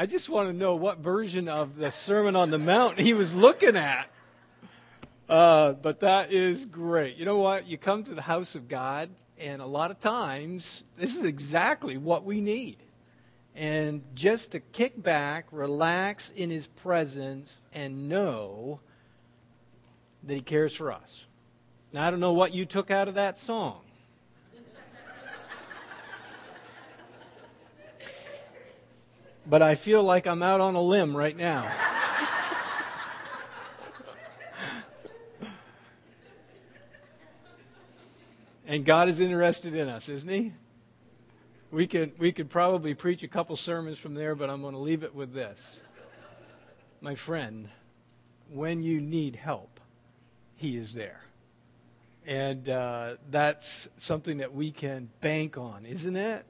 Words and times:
I 0.00 0.06
just 0.06 0.28
want 0.28 0.48
to 0.48 0.52
know 0.52 0.76
what 0.76 0.98
version 0.98 1.48
of 1.48 1.74
the 1.74 1.90
Sermon 1.90 2.36
on 2.36 2.50
the 2.50 2.58
Mount 2.58 3.00
he 3.00 3.14
was 3.14 3.34
looking 3.34 3.76
at. 3.76 4.08
Uh, 5.28 5.72
but 5.72 5.98
that 5.98 6.32
is 6.32 6.66
great. 6.66 7.16
You 7.16 7.24
know 7.24 7.38
what? 7.38 7.66
You 7.66 7.78
come 7.78 8.04
to 8.04 8.14
the 8.14 8.22
house 8.22 8.54
of 8.54 8.68
God, 8.68 9.10
and 9.40 9.60
a 9.60 9.66
lot 9.66 9.90
of 9.90 9.98
times, 9.98 10.84
this 10.96 11.16
is 11.16 11.24
exactly 11.24 11.96
what 11.96 12.24
we 12.24 12.40
need. 12.40 12.76
And 13.56 14.04
just 14.14 14.52
to 14.52 14.60
kick 14.60 15.02
back, 15.02 15.46
relax 15.50 16.30
in 16.30 16.50
His 16.50 16.68
presence, 16.68 17.60
and 17.74 18.08
know 18.08 18.78
that 20.22 20.32
He 20.32 20.42
cares 20.42 20.76
for 20.76 20.92
us. 20.92 21.24
Now, 21.92 22.06
I 22.06 22.12
don't 22.12 22.20
know 22.20 22.34
what 22.34 22.54
you 22.54 22.66
took 22.66 22.92
out 22.92 23.08
of 23.08 23.16
that 23.16 23.36
song. 23.36 23.80
But 29.48 29.62
I 29.62 29.74
feel 29.76 30.02
like 30.04 30.26
I'm 30.26 30.42
out 30.42 30.60
on 30.60 30.74
a 30.74 30.82
limb 30.82 31.16
right 31.16 31.36
now. 31.36 31.72
and 38.66 38.84
God 38.84 39.08
is 39.08 39.20
interested 39.20 39.74
in 39.74 39.88
us, 39.88 40.10
isn't 40.10 40.28
He? 40.28 40.52
We 41.70 41.86
could, 41.86 42.18
we 42.18 42.32
could 42.32 42.50
probably 42.50 42.92
preach 42.94 43.22
a 43.22 43.28
couple 43.28 43.56
sermons 43.56 43.98
from 43.98 44.14
there, 44.14 44.34
but 44.34 44.50
I'm 44.50 44.60
going 44.60 44.74
to 44.74 44.80
leave 44.80 45.02
it 45.02 45.14
with 45.14 45.32
this. 45.32 45.80
My 47.00 47.14
friend, 47.14 47.70
when 48.50 48.82
you 48.82 49.00
need 49.00 49.36
help, 49.36 49.80
He 50.56 50.76
is 50.76 50.92
there. 50.92 51.22
And 52.26 52.68
uh, 52.68 53.16
that's 53.30 53.88
something 53.96 54.36
that 54.38 54.54
we 54.54 54.70
can 54.70 55.08
bank 55.22 55.56
on, 55.56 55.86
isn't 55.86 56.16
it? 56.16 56.44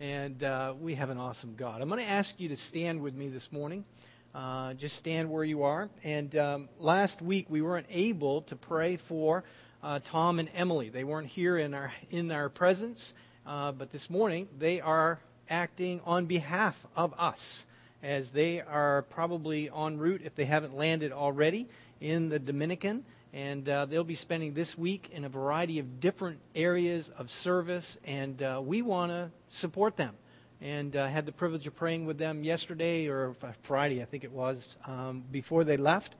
And 0.00 0.44
uh, 0.44 0.74
we 0.80 0.94
have 0.94 1.10
an 1.10 1.18
awesome 1.18 1.54
God. 1.56 1.82
I'm 1.82 1.88
going 1.88 2.00
to 2.00 2.08
ask 2.08 2.38
you 2.38 2.50
to 2.50 2.56
stand 2.56 3.00
with 3.00 3.16
me 3.16 3.26
this 3.26 3.50
morning. 3.50 3.84
Uh, 4.32 4.74
just 4.74 4.94
stand 4.94 5.28
where 5.28 5.42
you 5.42 5.64
are. 5.64 5.88
And 6.04 6.36
um, 6.36 6.68
last 6.78 7.20
week 7.20 7.46
we 7.48 7.62
weren't 7.62 7.88
able 7.90 8.42
to 8.42 8.54
pray 8.54 8.96
for 8.96 9.42
uh, 9.82 9.98
Tom 10.04 10.38
and 10.38 10.48
Emily. 10.54 10.88
They 10.88 11.02
weren't 11.02 11.26
here 11.26 11.58
in 11.58 11.74
our 11.74 11.92
in 12.10 12.30
our 12.30 12.48
presence, 12.48 13.12
uh, 13.44 13.72
but 13.72 13.90
this 13.90 14.08
morning 14.08 14.46
they 14.56 14.80
are 14.80 15.18
acting 15.50 16.00
on 16.06 16.26
behalf 16.26 16.86
of 16.94 17.12
us, 17.18 17.66
as 18.00 18.30
they 18.30 18.60
are 18.60 19.02
probably 19.02 19.68
en 19.68 19.98
route 19.98 20.22
if 20.24 20.36
they 20.36 20.44
haven't 20.44 20.76
landed 20.76 21.10
already 21.10 21.66
in 22.00 22.28
the 22.28 22.38
Dominican 22.38 23.04
and 23.32 23.68
uh, 23.68 23.84
they'll 23.86 24.04
be 24.04 24.14
spending 24.14 24.54
this 24.54 24.76
week 24.78 25.10
in 25.12 25.24
a 25.24 25.28
variety 25.28 25.78
of 25.78 26.00
different 26.00 26.38
areas 26.54 27.10
of 27.10 27.30
service, 27.30 27.98
and 28.04 28.42
uh, 28.42 28.60
we 28.64 28.82
want 28.82 29.12
to 29.12 29.30
support 29.48 29.96
them. 29.96 30.14
And 30.60 30.96
uh, 30.96 31.06
had 31.06 31.24
the 31.24 31.32
privilege 31.32 31.66
of 31.66 31.76
praying 31.76 32.06
with 32.06 32.18
them 32.18 32.42
yesterday 32.42 33.06
or 33.06 33.36
Friday, 33.62 34.02
I 34.02 34.06
think 34.06 34.24
it 34.24 34.32
was, 34.32 34.76
um, 34.86 35.22
before 35.30 35.62
they 35.62 35.76
left. 35.76 36.16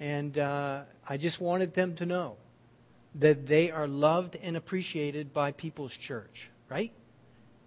And 0.00 0.38
uh, 0.38 0.84
I 1.06 1.16
just 1.18 1.40
wanted 1.40 1.74
them 1.74 1.94
to 1.96 2.06
know 2.06 2.36
that 3.16 3.46
they 3.46 3.70
are 3.70 3.86
loved 3.86 4.36
and 4.36 4.56
appreciated 4.56 5.34
by 5.34 5.52
People's 5.52 5.96
Church, 5.96 6.48
right? 6.70 6.92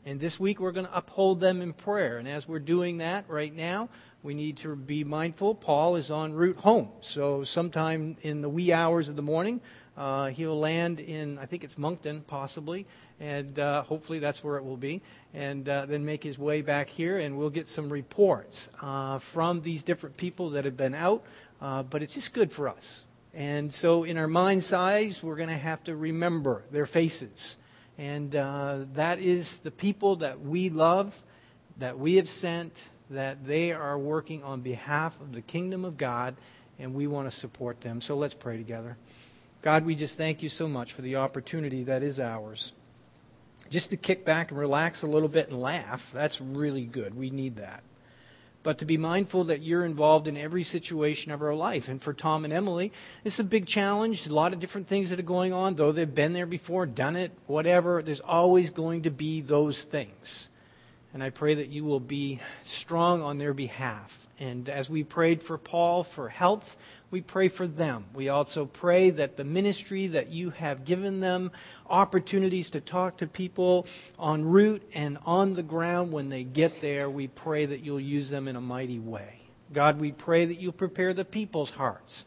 And 0.04 0.20
this 0.20 0.40
week 0.40 0.60
we're 0.60 0.72
going 0.72 0.88
to 0.88 0.98
uphold 0.98 1.40
them 1.40 1.62
in 1.62 1.74
prayer. 1.74 2.18
And 2.18 2.28
as 2.28 2.48
we're 2.48 2.60
doing 2.60 2.98
that 2.98 3.26
right 3.28 3.54
now, 3.54 3.90
we 4.26 4.34
need 4.34 4.58
to 4.58 4.76
be 4.76 5.04
mindful. 5.04 5.54
Paul 5.54 5.96
is 5.98 6.10
en 6.10 6.34
route 6.34 6.58
home. 6.58 6.90
So, 7.00 7.44
sometime 7.44 8.18
in 8.24 8.42
the 8.42 8.50
wee 8.50 8.74
hours 8.74 9.08
of 9.08 9.16
the 9.16 9.22
morning, 9.22 9.62
uh, 9.96 10.30
he'll 10.30 10.60
land 10.60 11.00
in, 11.00 11.38
I 11.38 11.46
think 11.46 11.64
it's 11.64 11.78
Moncton, 11.78 12.22
possibly, 12.26 12.88
and 13.20 13.60
uh, 13.60 13.84
hopefully 13.84 14.18
that's 14.18 14.44
where 14.44 14.58
it 14.58 14.66
will 14.66 14.78
be, 14.78 15.04
and 15.36 15.70
uh, 15.70 15.86
then 15.86 16.04
make 16.04 16.24
his 16.24 16.40
way 16.40 16.64
back 16.64 16.90
here, 16.90 17.20
and 17.20 17.38
we'll 17.38 17.52
get 17.52 17.68
some 17.68 17.88
reports 17.88 18.68
uh, 18.82 19.20
from 19.20 19.62
these 19.62 19.84
different 19.84 20.18
people 20.18 20.50
that 20.50 20.66
have 20.66 20.76
been 20.76 20.96
out. 20.96 21.24
Uh, 21.62 21.84
but 21.84 22.02
it's 22.02 22.16
just 22.16 22.34
good 22.34 22.52
for 22.52 22.68
us. 22.68 23.06
And 23.32 23.72
so, 23.72 24.06
in 24.06 24.18
our 24.18 24.28
mind's 24.28 24.74
eyes, 24.74 25.22
we're 25.22 25.36
going 25.36 25.50
to 25.50 25.56
have 25.56 25.84
to 25.84 25.96
remember 25.96 26.64
their 26.72 26.88
faces. 26.88 27.58
And 28.00 28.36
uh, 28.36 28.80
that 28.96 29.20
is 29.20 29.60
the 29.60 29.72
people 29.72 30.16
that 30.18 30.42
we 30.42 30.72
love, 30.72 31.22
that 31.78 32.00
we 32.00 32.16
have 32.16 32.28
sent, 32.28 32.86
that 33.10 33.46
they 33.46 33.72
are 33.72 33.98
working 33.98 34.44
on 34.44 34.62
behalf 34.62 35.20
of 35.22 35.34
the 35.34 35.42
kingdom 35.42 35.86
of 35.86 35.98
God, 35.98 36.36
and 36.80 36.94
we 36.94 37.08
want 37.08 37.30
to 37.30 37.36
support 37.36 37.82
them. 37.82 38.02
So 38.02 38.16
let's 38.16 38.34
pray 38.34 38.58
together. 38.58 38.98
God, 39.62 39.86
we 39.86 39.96
just 39.96 40.18
thank 40.18 40.44
you 40.44 40.50
so 40.50 40.68
much 40.68 40.94
for 40.94 41.02
the 41.02 41.16
opportunity 41.16 41.84
that 41.84 42.04
is 42.04 42.20
ours. 42.20 42.74
Just 43.70 43.90
to 43.90 43.98
kick 43.98 44.24
back 44.24 44.52
and 44.52 44.60
relax 44.60 45.02
a 45.02 45.08
little 45.08 45.30
bit 45.30 45.50
and 45.50 45.60
laugh, 45.60 46.12
that's 46.14 46.40
really 46.40 46.86
good. 46.86 47.16
We 47.16 47.30
need 47.30 47.56
that. 47.56 47.82
But 48.62 48.80
to 48.80 48.86
be 48.86 48.98
mindful 48.98 49.46
that 49.46 49.62
you're 49.62 49.86
involved 49.86 50.28
in 50.28 50.38
every 50.38 50.64
situation 50.64 51.32
of 51.32 51.42
our 51.42 51.54
life. 51.54 51.88
And 51.88 52.02
for 52.02 52.14
Tom 52.14 52.46
and 52.46 52.54
Emily, 52.54 52.92
it's 53.24 53.40
a 53.40 53.44
big 53.44 53.68
challenge. 53.68 54.26
A 54.26 54.34
lot 54.34 54.54
of 54.54 54.60
different 54.60 54.88
things 54.88 55.12
that 55.12 55.20
are 55.20 55.24
going 55.24 55.54
on, 55.54 55.76
though 55.76 55.92
they've 55.92 56.14
been 56.14 56.34
there 56.34 56.48
before, 56.48 56.88
done 56.88 57.16
it, 57.16 57.32
whatever. 57.46 58.02
There's 58.02 58.22
always 58.22 58.72
going 58.72 59.04
to 59.04 59.12
be 59.12 59.42
those 59.42 59.84
things. 59.84 60.50
And 61.16 61.24
I 61.24 61.30
pray 61.30 61.54
that 61.54 61.70
you 61.70 61.86
will 61.86 62.02
be 62.02 62.42
strong 62.66 63.22
on 63.22 63.38
their 63.38 63.54
behalf. 63.54 64.28
And 64.38 64.68
as 64.68 64.90
we 64.90 65.06
prayed 65.06 65.42
for 65.42 65.58
Paul 65.58 66.04
for 66.04 66.28
health, 66.28 66.76
we 67.10 67.22
pray 67.22 67.48
for 67.48 67.68
them. 67.68 68.04
We 68.14 68.28
also 68.28 68.66
pray 68.66 69.12
that 69.12 69.38
the 69.38 69.46
ministry 69.46 70.08
that 70.08 70.34
you 70.34 70.50
have 70.50 70.84
given 70.84 71.22
them, 71.22 71.54
opportunities 71.90 72.70
to 72.72 72.82
talk 72.82 73.16
to 73.20 73.28
people 73.28 73.88
en 74.22 74.44
route 74.44 74.84
and 74.94 75.18
on 75.26 75.54
the 75.54 75.64
ground 75.64 76.12
when 76.12 76.28
they 76.28 76.44
get 76.44 76.82
there, 76.82 77.10
we 77.10 77.28
pray 77.28 77.66
that 77.66 77.80
you'll 77.80 77.98
use 78.02 78.30
them 78.30 78.50
in 78.50 78.58
a 78.58 78.62
mighty 78.62 79.00
way. 79.00 79.40
God, 79.72 80.02
we 80.02 80.12
pray 80.12 80.44
that 80.44 80.60
you'll 80.60 80.74
prepare 80.74 81.14
the 81.14 81.24
people's 81.24 81.72
hearts 81.72 82.26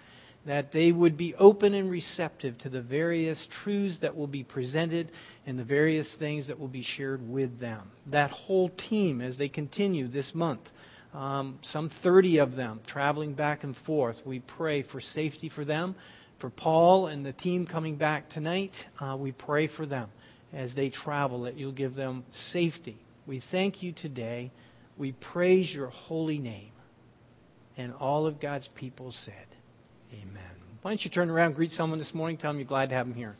that 0.48 0.72
they 0.72 0.90
would 0.90 1.16
be 1.16 1.34
open 1.34 1.74
and 1.74 1.90
receptive 1.90 2.56
to 2.56 2.70
the 2.70 2.80
various 2.80 3.46
truths 3.46 3.98
that 3.98 4.16
will 4.16 4.26
be 4.26 4.42
presented 4.42 5.10
and 5.46 5.58
the 5.58 5.64
various 5.64 6.14
things 6.14 6.46
that 6.46 6.58
will 6.58 6.68
be 6.68 6.80
shared 6.80 7.28
with 7.28 7.58
them. 7.58 7.90
That 8.06 8.30
whole 8.30 8.70
team, 8.70 9.20
as 9.20 9.36
they 9.36 9.48
continue 9.48 10.08
this 10.08 10.34
month, 10.34 10.70
um, 11.12 11.58
some 11.60 11.90
30 11.90 12.38
of 12.38 12.56
them 12.56 12.80
traveling 12.86 13.34
back 13.34 13.62
and 13.62 13.76
forth, 13.76 14.24
we 14.24 14.40
pray 14.40 14.80
for 14.80 15.00
safety 15.00 15.50
for 15.50 15.64
them. 15.64 15.94
For 16.38 16.48
Paul 16.48 17.08
and 17.08 17.26
the 17.26 17.32
team 17.32 17.66
coming 17.66 17.96
back 17.96 18.28
tonight, 18.28 18.86
uh, 19.00 19.16
we 19.18 19.32
pray 19.32 19.66
for 19.66 19.84
them 19.84 20.08
as 20.52 20.74
they 20.74 20.88
travel 20.88 21.42
that 21.42 21.58
you'll 21.58 21.72
give 21.72 21.94
them 21.94 22.24
safety. 22.30 22.96
We 23.26 23.38
thank 23.38 23.82
you 23.82 23.92
today. 23.92 24.50
We 24.96 25.12
praise 25.12 25.74
your 25.74 25.88
holy 25.88 26.38
name. 26.38 26.70
And 27.76 27.92
all 27.94 28.26
of 28.26 28.40
God's 28.40 28.68
people 28.68 29.12
said, 29.12 29.46
Amen. 30.12 30.42
Why 30.82 30.90
don't 30.90 31.04
you 31.04 31.10
turn 31.10 31.30
around, 31.30 31.54
greet 31.54 31.70
someone 31.70 31.98
this 31.98 32.14
morning, 32.14 32.36
tell 32.36 32.50
them 32.50 32.58
you're 32.58 32.66
glad 32.66 32.88
to 32.90 32.94
have 32.94 33.06
them 33.06 33.14
here. 33.14 33.36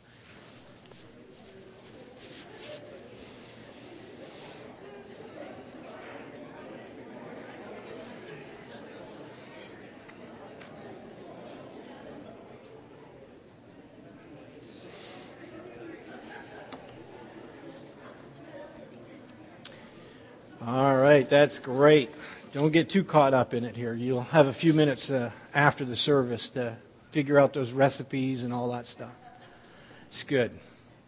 All 20.65 20.95
right, 20.95 21.27
that's 21.27 21.57
great. 21.57 22.11
Don't 22.51 22.71
get 22.71 22.89
too 22.89 23.03
caught 23.03 23.33
up 23.33 23.53
in 23.53 23.63
it 23.63 23.75
here. 23.75 23.93
You'll 23.93 24.21
have 24.21 24.47
a 24.47 24.53
few 24.53 24.73
minutes 24.73 25.09
uh, 25.09 25.31
after 25.53 25.85
the 25.85 25.95
service 25.95 26.49
to 26.51 26.75
figure 27.11 27.39
out 27.39 27.53
those 27.53 27.71
recipes 27.71 28.43
and 28.43 28.53
all 28.53 28.71
that 28.71 28.85
stuff. 28.85 29.11
It's 30.07 30.23
good. 30.23 30.51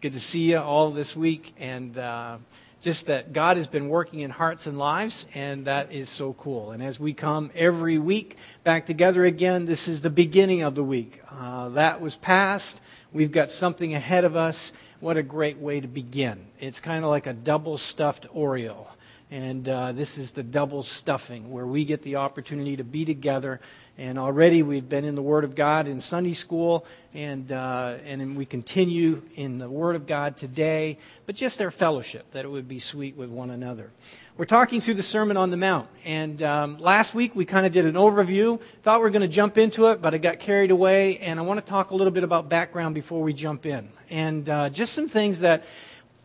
Good 0.00 0.12
to 0.14 0.20
see 0.20 0.50
you 0.50 0.58
all 0.58 0.90
this 0.90 1.16
week, 1.16 1.54
and 1.58 1.96
uh, 1.96 2.38
just 2.80 3.06
that 3.06 3.32
God 3.32 3.56
has 3.56 3.68
been 3.68 3.88
working 3.88 4.20
in 4.20 4.30
hearts 4.30 4.66
and 4.66 4.78
lives, 4.78 5.26
and 5.34 5.66
that 5.66 5.92
is 5.92 6.08
so 6.08 6.32
cool. 6.32 6.72
And 6.72 6.82
as 6.82 6.98
we 6.98 7.12
come 7.12 7.50
every 7.54 7.98
week 7.98 8.36
back 8.64 8.86
together 8.86 9.24
again, 9.24 9.64
this 9.64 9.86
is 9.86 10.02
the 10.02 10.10
beginning 10.10 10.62
of 10.62 10.74
the 10.74 10.82
week. 10.82 11.20
Uh, 11.30 11.68
that 11.70 12.00
was 12.00 12.16
past. 12.16 12.80
We've 13.12 13.30
got 13.30 13.50
something 13.50 13.94
ahead 13.94 14.24
of 14.24 14.36
us. 14.36 14.72
What 14.98 15.16
a 15.16 15.22
great 15.22 15.58
way 15.58 15.80
to 15.80 15.88
begin. 15.88 16.46
It's 16.58 16.80
kind 16.80 17.04
of 17.04 17.10
like 17.10 17.26
a 17.26 17.32
double 17.32 17.78
stuffed 17.78 18.26
Oreo. 18.34 18.86
And 19.30 19.68
uh, 19.68 19.92
this 19.92 20.18
is 20.18 20.32
the 20.32 20.42
double 20.42 20.82
stuffing 20.82 21.50
where 21.50 21.66
we 21.66 21.84
get 21.84 22.02
the 22.02 22.16
opportunity 22.16 22.76
to 22.76 22.84
be 22.84 23.04
together. 23.04 23.60
And 23.98 24.18
already 24.18 24.62
we've 24.62 24.88
been 24.88 25.04
in 25.04 25.14
the 25.14 25.22
Word 25.22 25.44
of 25.44 25.54
God 25.54 25.86
in 25.86 26.00
Sunday 26.00 26.32
school, 26.32 26.86
and, 27.12 27.52
uh, 27.52 27.98
and 28.04 28.36
we 28.36 28.46
continue 28.46 29.22
in 29.36 29.58
the 29.58 29.68
Word 29.68 29.96
of 29.96 30.06
God 30.06 30.36
today. 30.36 30.98
But 31.26 31.34
just 31.34 31.60
our 31.60 31.70
fellowship, 31.70 32.30
that 32.32 32.44
it 32.44 32.48
would 32.48 32.66
be 32.66 32.78
sweet 32.78 33.16
with 33.16 33.28
one 33.28 33.50
another. 33.50 33.90
We're 34.38 34.46
talking 34.46 34.80
through 34.80 34.94
the 34.94 35.02
Sermon 35.02 35.36
on 35.36 35.50
the 35.50 35.58
Mount. 35.58 35.90
And 36.06 36.40
um, 36.42 36.78
last 36.78 37.14
week 37.14 37.36
we 37.36 37.44
kind 37.44 37.66
of 37.66 37.72
did 37.72 37.84
an 37.84 37.94
overview. 37.94 38.58
Thought 38.82 39.00
we 39.00 39.02
were 39.02 39.10
going 39.10 39.20
to 39.20 39.28
jump 39.28 39.58
into 39.58 39.88
it, 39.88 40.00
but 40.00 40.14
I 40.14 40.18
got 40.18 40.38
carried 40.38 40.70
away. 40.70 41.18
And 41.18 41.38
I 41.38 41.42
want 41.42 41.60
to 41.60 41.66
talk 41.66 41.90
a 41.90 41.94
little 41.94 42.12
bit 42.12 42.24
about 42.24 42.48
background 42.48 42.94
before 42.94 43.20
we 43.20 43.34
jump 43.34 43.66
in. 43.66 43.90
And 44.08 44.48
uh, 44.48 44.70
just 44.70 44.94
some 44.94 45.06
things 45.06 45.40
that 45.40 45.64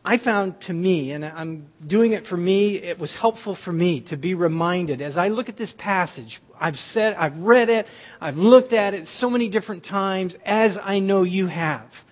I 0.07 0.15
found 0.15 0.61
to 0.61 0.73
me, 0.73 1.11
and 1.11 1.25
I'm 1.25 1.67
doing 1.85 2.13
it 2.13 2.25
for 2.25 2.37
me, 2.37 2.75
it 2.77 2.97
was 2.97 3.13
helpful 3.13 3.53
for 3.53 3.73
me 3.73 3.99
to 4.03 4.15
be 4.15 4.35
reminded 4.35 5.01
as 5.01 5.17
I 5.17 5.27
look 5.27 5.49
at 5.49 5.57
this 5.57 5.73
passage. 5.73 6.39
I've 6.57 6.79
said, 6.79 7.15
I've 7.15 7.39
read 7.39 7.67
it, 7.67 7.87
I've 8.21 8.37
looked 8.37 8.71
at 8.71 8.93
it 8.93 9.05
so 9.05 9.29
many 9.29 9.49
different 9.49 9.83
times, 9.83 10.37
as 10.45 10.79
I 10.81 10.99
know 10.99 11.23
you 11.23 11.47
have. 11.47 12.05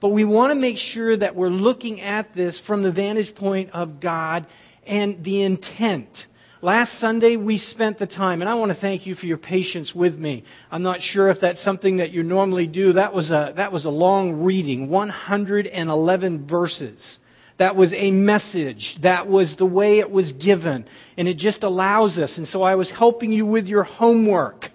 But 0.00 0.12
we 0.12 0.24
want 0.24 0.52
to 0.52 0.58
make 0.58 0.78
sure 0.78 1.14
that 1.14 1.36
we're 1.36 1.50
looking 1.50 2.00
at 2.00 2.32
this 2.32 2.58
from 2.58 2.84
the 2.84 2.90
vantage 2.90 3.34
point 3.34 3.68
of 3.74 4.00
God 4.00 4.46
and 4.86 5.22
the 5.22 5.42
intent. 5.42 6.28
Last 6.62 6.94
Sunday, 6.94 7.36
we 7.36 7.58
spent 7.58 7.98
the 7.98 8.06
time, 8.06 8.40
and 8.40 8.48
I 8.48 8.54
want 8.54 8.70
to 8.70 8.74
thank 8.74 9.04
you 9.04 9.14
for 9.14 9.26
your 9.26 9.36
patience 9.36 9.94
with 9.94 10.18
me. 10.18 10.44
I'm 10.70 10.82
not 10.82 11.02
sure 11.02 11.28
if 11.28 11.40
that's 11.40 11.60
something 11.60 11.98
that 11.98 12.12
you 12.12 12.22
normally 12.22 12.66
do. 12.66 12.94
That 12.94 13.12
was 13.12 13.30
a, 13.30 13.52
that 13.56 13.72
was 13.72 13.84
a 13.84 13.90
long 13.90 14.42
reading, 14.42 14.88
111 14.88 16.46
verses. 16.46 17.18
That 17.62 17.76
was 17.76 17.92
a 17.92 18.10
message. 18.10 18.96
That 19.02 19.28
was 19.28 19.54
the 19.54 19.64
way 19.64 20.00
it 20.00 20.10
was 20.10 20.32
given. 20.32 20.84
And 21.16 21.28
it 21.28 21.34
just 21.34 21.62
allows 21.62 22.18
us. 22.18 22.36
And 22.36 22.48
so 22.48 22.64
I 22.64 22.74
was 22.74 22.90
helping 22.90 23.30
you 23.30 23.46
with 23.46 23.68
your 23.68 23.84
homework. 23.84 24.72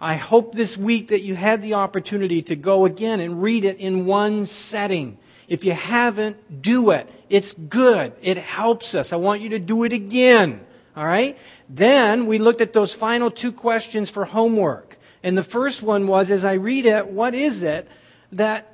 I 0.00 0.14
hope 0.14 0.54
this 0.54 0.74
week 0.78 1.08
that 1.08 1.20
you 1.20 1.34
had 1.34 1.60
the 1.60 1.74
opportunity 1.74 2.40
to 2.44 2.56
go 2.56 2.86
again 2.86 3.20
and 3.20 3.42
read 3.42 3.66
it 3.66 3.76
in 3.76 4.06
one 4.06 4.46
setting. 4.46 5.18
If 5.46 5.66
you 5.66 5.72
haven't, 5.72 6.62
do 6.62 6.92
it. 6.92 7.06
It's 7.28 7.52
good. 7.52 8.14
It 8.22 8.38
helps 8.38 8.94
us. 8.94 9.12
I 9.12 9.16
want 9.16 9.42
you 9.42 9.50
to 9.50 9.58
do 9.58 9.84
it 9.84 9.92
again. 9.92 10.64
All 10.96 11.04
right? 11.04 11.36
Then 11.68 12.24
we 12.24 12.38
looked 12.38 12.62
at 12.62 12.72
those 12.72 12.94
final 12.94 13.30
two 13.30 13.52
questions 13.52 14.08
for 14.08 14.24
homework. 14.24 14.96
And 15.22 15.36
the 15.36 15.44
first 15.44 15.82
one 15.82 16.06
was 16.06 16.30
as 16.30 16.46
I 16.46 16.54
read 16.54 16.86
it, 16.86 17.08
what 17.08 17.34
is 17.34 17.62
it 17.62 17.90
that 18.32 18.71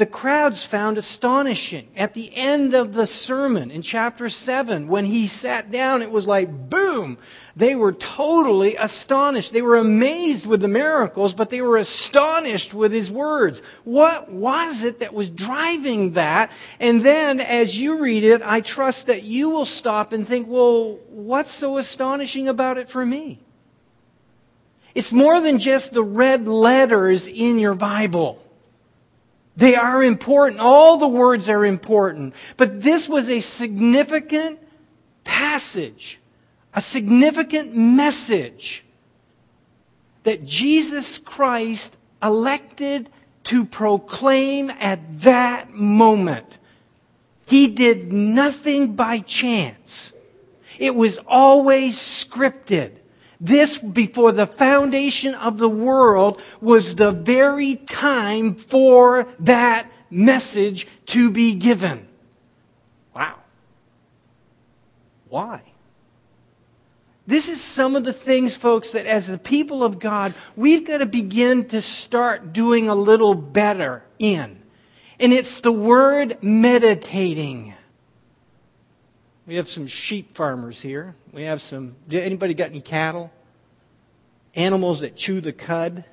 the 0.00 0.06
crowds 0.06 0.64
found 0.64 0.96
astonishing? 0.96 1.86
At 1.94 2.14
the 2.14 2.34
end 2.34 2.74
of 2.74 2.94
the 2.94 3.06
sermon 3.06 3.70
in 3.70 3.82
chapter 3.82 4.30
7, 4.30 4.88
when 4.88 5.04
he 5.04 5.26
sat 5.26 5.70
down, 5.70 6.00
it 6.00 6.10
was 6.10 6.26
like 6.26 6.70
boom! 6.70 7.18
They 7.54 7.76
were 7.76 7.92
totally 7.92 8.76
astonished. 8.76 9.52
They 9.52 9.60
were 9.60 9.76
amazed 9.76 10.46
with 10.46 10.62
the 10.62 10.68
miracles, 10.68 11.34
but 11.34 11.50
they 11.50 11.60
were 11.60 11.76
astonished 11.76 12.72
with 12.72 12.92
his 12.92 13.12
words. 13.12 13.62
What 13.84 14.30
was 14.30 14.82
it 14.84 15.00
that 15.00 15.12
was 15.12 15.28
driving 15.28 16.12
that? 16.12 16.50
And 16.80 17.04
then 17.04 17.38
as 17.38 17.78
you 17.78 18.00
read 18.00 18.24
it, 18.24 18.40
I 18.42 18.62
trust 18.62 19.08
that 19.08 19.24
you 19.24 19.50
will 19.50 19.66
stop 19.66 20.14
and 20.14 20.26
think, 20.26 20.48
well, 20.48 20.94
what's 21.10 21.50
so 21.50 21.76
astonishing 21.76 22.48
about 22.48 22.78
it 22.78 22.88
for 22.88 23.04
me? 23.04 23.40
It's 24.94 25.12
more 25.12 25.42
than 25.42 25.58
just 25.58 25.92
the 25.92 26.02
red 26.02 26.48
letters 26.48 27.28
in 27.28 27.58
your 27.58 27.74
Bible. 27.74 28.42
They 29.60 29.76
are 29.76 30.02
important. 30.02 30.60
All 30.60 30.96
the 30.96 31.08
words 31.08 31.48
are 31.48 31.64
important. 31.64 32.34
But 32.56 32.82
this 32.82 33.08
was 33.08 33.30
a 33.30 33.40
significant 33.40 34.58
passage 35.22 36.20
a 36.72 36.80
significant 36.80 37.74
message 37.74 38.84
that 40.22 40.44
Jesus 40.44 41.18
Christ 41.18 41.96
elected 42.22 43.08
to 43.44 43.64
proclaim 43.64 44.70
at 44.70 45.20
that 45.22 45.72
moment. 45.72 46.58
He 47.46 47.66
did 47.66 48.12
nothing 48.12 48.94
by 48.94 49.18
chance. 49.20 50.12
It 50.78 50.94
was 50.94 51.18
always 51.26 51.96
scripted. 51.96 52.99
This, 53.40 53.78
before 53.78 54.32
the 54.32 54.46
foundation 54.46 55.34
of 55.34 55.56
the 55.56 55.68
world, 55.68 56.40
was 56.60 56.96
the 56.96 57.10
very 57.10 57.76
time 57.76 58.54
for 58.54 59.26
that 59.38 59.90
message 60.10 60.86
to 61.06 61.30
be 61.30 61.54
given. 61.54 62.06
Wow. 63.14 63.36
Why? 65.28 65.62
This 67.26 67.48
is 67.48 67.60
some 67.60 67.96
of 67.96 68.04
the 68.04 68.12
things, 68.12 68.56
folks, 68.56 68.92
that 68.92 69.06
as 69.06 69.28
the 69.28 69.38
people 69.38 69.84
of 69.84 69.98
God, 69.98 70.34
we've 70.56 70.84
got 70.84 70.98
to 70.98 71.06
begin 71.06 71.64
to 71.68 71.80
start 71.80 72.52
doing 72.52 72.88
a 72.88 72.94
little 72.94 73.34
better 73.34 74.02
in. 74.18 74.60
And 75.20 75.32
it's 75.32 75.60
the 75.60 75.72
word 75.72 76.42
meditating. 76.42 77.74
We 79.50 79.56
have 79.56 79.68
some 79.68 79.88
sheep 79.88 80.36
farmers 80.36 80.80
here. 80.80 81.16
We 81.32 81.42
have 81.42 81.60
some. 81.60 81.96
Anybody 82.08 82.54
got 82.54 82.70
any 82.70 82.80
cattle? 82.80 83.32
Animals 84.54 85.00
that 85.00 85.16
chew 85.16 85.40
the 85.40 85.52
cud? 85.52 86.04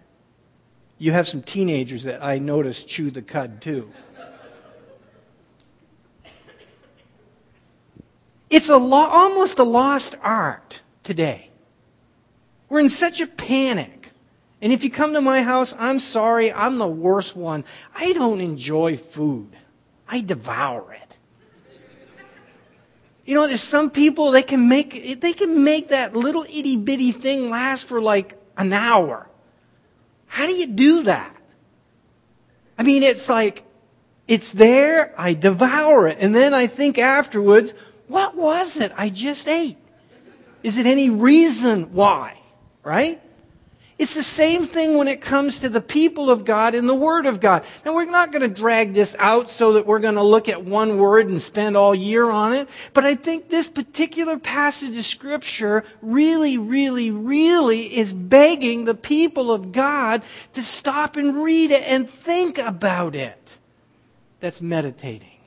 You 0.97 1.11
have 1.11 1.27
some 1.27 1.43
teenagers 1.43 2.01
that 2.01 2.23
I 2.23 2.39
notice 2.39 2.83
chew 2.83 3.11
the 3.11 3.21
cud 3.21 3.61
too. 3.61 3.93
It's 8.49 8.69
a 8.69 8.77
lo- 8.77 9.07
almost 9.07 9.59
a 9.59 9.63
lost 9.63 10.15
art 10.23 10.81
today. 11.03 11.51
We're 12.69 12.79
in 12.79 12.89
such 12.89 13.21
a 13.21 13.27
panic. 13.27 14.13
And 14.63 14.73
if 14.73 14.83
you 14.83 14.89
come 14.89 15.13
to 15.13 15.21
my 15.21 15.43
house, 15.43 15.75
I'm 15.77 15.99
sorry, 15.99 16.51
I'm 16.51 16.79
the 16.79 16.87
worst 16.87 17.35
one. 17.35 17.65
I 17.93 18.13
don't 18.13 18.41
enjoy 18.41 18.97
food. 18.97 19.55
I 20.07 20.21
devour 20.21 20.91
it. 20.93 21.06
You 23.27 23.35
know, 23.35 23.45
there's 23.45 23.61
some 23.61 23.91
people 23.91 24.31
they 24.31 24.41
can 24.41 24.69
make 24.69 25.19
they 25.19 25.33
can 25.33 25.65
make 25.65 25.89
that 25.89 26.15
little 26.15 26.43
itty 26.43 26.77
bitty 26.77 27.11
thing 27.11 27.49
last 27.49 27.85
for 27.85 28.01
like 28.01 28.41
an 28.55 28.71
hour. 28.71 29.29
How 30.27 30.47
do 30.47 30.53
you 30.53 30.65
do 30.65 31.03
that? 31.03 31.35
I 32.79 32.83
mean, 32.83 33.03
it's 33.03 33.27
like 33.27 33.65
it's 34.29 34.53
there, 34.53 35.13
I 35.17 35.33
devour 35.33 36.07
it, 36.07 36.19
and 36.21 36.33
then 36.33 36.53
I 36.53 36.67
think 36.67 36.97
afterwards, 36.97 37.73
what 38.07 38.33
was 38.33 38.77
it 38.77 38.93
I 38.97 39.09
just 39.09 39.45
ate? 39.49 39.77
Is 40.63 40.77
it 40.77 40.85
any 40.85 41.09
reason 41.09 41.91
why? 41.91 42.41
Right? 42.81 43.21
It's 43.99 44.13
the 44.13 44.21
same 44.21 44.67
thing 44.67 44.95
when 44.95 45.07
it 45.07 45.21
comes 45.21 45.57
to 45.59 45.69
the 45.69 45.81
people 45.81 46.29
of 46.29 46.45
God 46.45 46.75
and 46.75 46.87
the 46.87 46.93
Word 46.93 47.25
of 47.25 47.39
God. 47.39 47.63
Now, 47.83 47.95
we're 47.95 48.05
not 48.05 48.31
going 48.31 48.43
to 48.43 48.47
drag 48.47 48.93
this 48.93 49.15
out 49.17 49.49
so 49.49 49.73
that 49.73 49.87
we're 49.87 49.97
going 49.97 50.15
to 50.15 50.23
look 50.23 50.47
at 50.47 50.63
one 50.63 50.99
word 50.99 51.29
and 51.29 51.41
spend 51.41 51.75
all 51.75 51.95
year 51.95 52.29
on 52.29 52.53
it. 52.53 52.69
But 52.93 53.05
I 53.05 53.15
think 53.15 53.49
this 53.49 53.67
particular 53.67 54.37
passage 54.37 54.95
of 54.95 55.03
Scripture 55.03 55.83
really, 56.03 56.59
really, 56.59 57.09
really 57.09 57.85
is 57.97 58.13
begging 58.13 58.85
the 58.85 58.93
people 58.93 59.51
of 59.51 59.71
God 59.71 60.21
to 60.53 60.61
stop 60.61 61.15
and 61.15 61.41
read 61.41 61.71
it 61.71 61.81
and 61.87 62.07
think 62.07 62.59
about 62.59 63.15
it. 63.15 63.57
That's 64.41 64.61
meditating. 64.61 65.39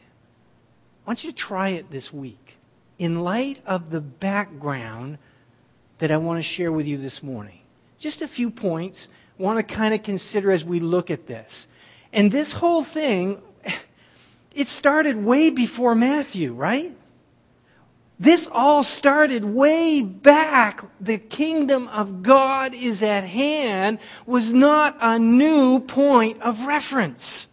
I 1.07 1.11
want 1.11 1.23
you 1.23 1.31
to 1.31 1.37
try 1.37 1.69
it 1.69 1.93
this 1.93 2.13
week 2.13 2.57
in 2.99 3.23
light 3.23 3.63
of 3.65 3.91
the 3.91 4.01
background 4.01 5.19
that 5.99 6.11
I 6.11 6.17
want 6.17 6.41
to 6.41 6.43
share 6.43 6.73
with 6.73 6.87
you 6.87 6.97
this 6.97 7.23
morning. 7.23 7.60
Just 8.01 8.23
a 8.23 8.29
few 8.29 8.51
points 8.51 9.09
want 9.37 9.59
to 9.59 9.75
kind 9.75 9.93
of 9.93 10.03
consider 10.03 10.51
as 10.51 10.65
we 10.65 10.81
look 10.81 11.11
at 11.11 11.27
this. 11.27 11.69
And 12.15 12.33
this 12.33 12.55
whole 12.55 12.83
thing, 12.83 13.43
it 14.55 14.69
started 14.69 15.23
way 15.23 15.51
before 15.51 15.95
Matthew, 15.95 16.55
right? 16.55 16.97
This 18.19 18.49
all 18.51 18.85
started 18.85 19.45
way 19.45 20.01
back. 20.01 20.83
The 20.99 21.19
kingdom 21.19 21.89
of 21.89 22.23
God 22.23 22.75
is 22.75 23.03
at 23.03 23.25
hand 23.25 23.99
was 24.25 24.51
not 24.51 24.97
a 25.03 25.19
new 25.19 25.79
point 25.81 26.41
of 26.41 26.65
reference. 26.65 27.49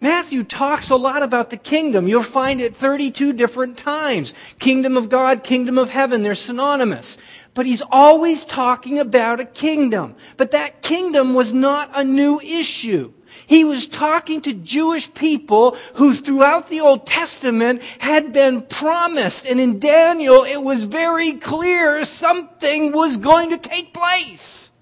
Matthew 0.00 0.44
talks 0.44 0.88
a 0.88 0.96
lot 0.96 1.22
about 1.22 1.50
the 1.50 1.58
kingdom. 1.58 2.08
You'll 2.08 2.22
find 2.22 2.60
it 2.60 2.74
32 2.74 3.34
different 3.34 3.76
times. 3.76 4.32
Kingdom 4.58 4.96
of 4.96 5.10
God, 5.10 5.44
kingdom 5.44 5.76
of 5.76 5.90
heaven, 5.90 6.22
they're 6.22 6.34
synonymous. 6.34 7.18
But 7.52 7.66
he's 7.66 7.82
always 7.82 8.46
talking 8.46 8.98
about 8.98 9.40
a 9.40 9.44
kingdom. 9.44 10.14
But 10.38 10.52
that 10.52 10.80
kingdom 10.80 11.34
was 11.34 11.52
not 11.52 11.90
a 11.94 12.02
new 12.02 12.40
issue. 12.40 13.12
He 13.46 13.64
was 13.64 13.86
talking 13.86 14.40
to 14.42 14.54
Jewish 14.54 15.12
people 15.12 15.76
who 15.94 16.14
throughout 16.14 16.68
the 16.68 16.80
Old 16.80 17.06
Testament 17.06 17.82
had 17.98 18.32
been 18.32 18.62
promised. 18.62 19.44
And 19.44 19.60
in 19.60 19.78
Daniel, 19.78 20.44
it 20.44 20.62
was 20.62 20.84
very 20.84 21.34
clear 21.34 22.04
something 22.04 22.92
was 22.92 23.18
going 23.18 23.50
to 23.50 23.58
take 23.58 23.92
place. 23.92 24.72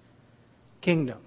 Kingdom. 0.80 1.18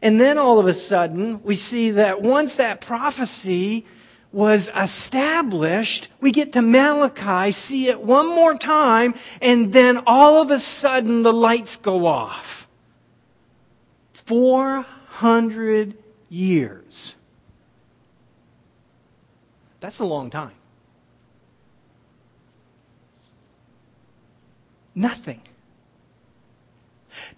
And 0.00 0.20
then 0.20 0.38
all 0.38 0.58
of 0.58 0.66
a 0.66 0.74
sudden, 0.74 1.42
we 1.42 1.56
see 1.56 1.90
that 1.92 2.22
once 2.22 2.56
that 2.56 2.80
prophecy 2.80 3.84
was 4.30 4.70
established, 4.76 6.08
we 6.20 6.30
get 6.30 6.52
to 6.52 6.62
Malachi, 6.62 7.50
see 7.50 7.88
it 7.88 8.00
one 8.00 8.26
more 8.26 8.54
time, 8.54 9.14
and 9.40 9.72
then 9.72 10.02
all 10.06 10.40
of 10.40 10.50
a 10.50 10.58
sudden 10.60 11.22
the 11.22 11.32
lights 11.32 11.76
go 11.76 12.06
off. 12.06 12.68
400 14.12 15.96
years. 16.28 17.14
That's 19.80 20.00
a 20.00 20.04
long 20.04 20.28
time. 20.28 20.52
Nothing. 24.94 25.40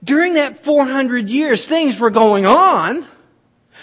During 0.03 0.35
that 0.35 0.65
400 0.65 1.29
years, 1.29 1.67
things 1.69 2.01
were 2.01 2.11
going 2.11 2.47
on, 2.47 3.07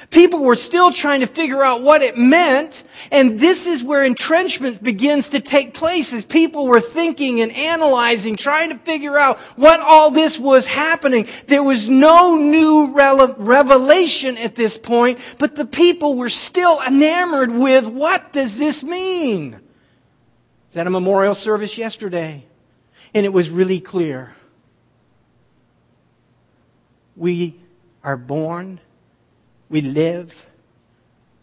People 0.10 0.44
were 0.44 0.56
still 0.56 0.92
trying 0.92 1.22
to 1.22 1.28
figure 1.28 1.64
out 1.64 1.82
what 1.82 2.02
it 2.02 2.18
meant, 2.18 2.84
and 3.12 3.40
this 3.40 3.66
is 3.66 3.84
where 3.84 4.04
entrenchment 4.04 4.82
begins 4.82 5.30
to 5.30 5.40
take 5.40 5.74
place 5.74 6.14
as 6.14 6.24
people 6.24 6.68
were 6.68 6.80
thinking 6.80 7.42
and 7.42 7.52
analyzing, 7.52 8.36
trying 8.36 8.70
to 8.70 8.78
figure 8.78 9.18
out 9.18 9.40
what 9.58 9.82
all 9.82 10.12
this 10.12 10.40
was 10.40 10.68
happening. 10.68 11.28
There 11.48 11.64
was 11.64 11.90
no 11.90 12.38
new 12.38 12.94
revelation 12.94 14.38
at 14.38 14.56
this 14.56 14.78
point, 14.78 15.20
but 15.40 15.56
the 15.56 15.66
people 15.66 16.16
were 16.16 16.30
still 16.30 16.82
enamored 16.82 17.52
with 17.52 17.88
what 17.88 18.32
does 18.32 18.58
this 18.58 18.84
mean? 18.84 19.56
Is 20.70 20.76
that 20.76 20.88
a 20.88 20.92
memorial 20.92 21.36
service 21.36 21.78
yesterday? 21.78 22.46
And 23.14 23.26
it 23.26 23.34
was 23.34 23.50
really 23.50 23.80
clear. 23.80 24.37
We 27.18 27.60
are 28.04 28.16
born 28.16 28.80
we 29.70 29.82
live 29.82 30.46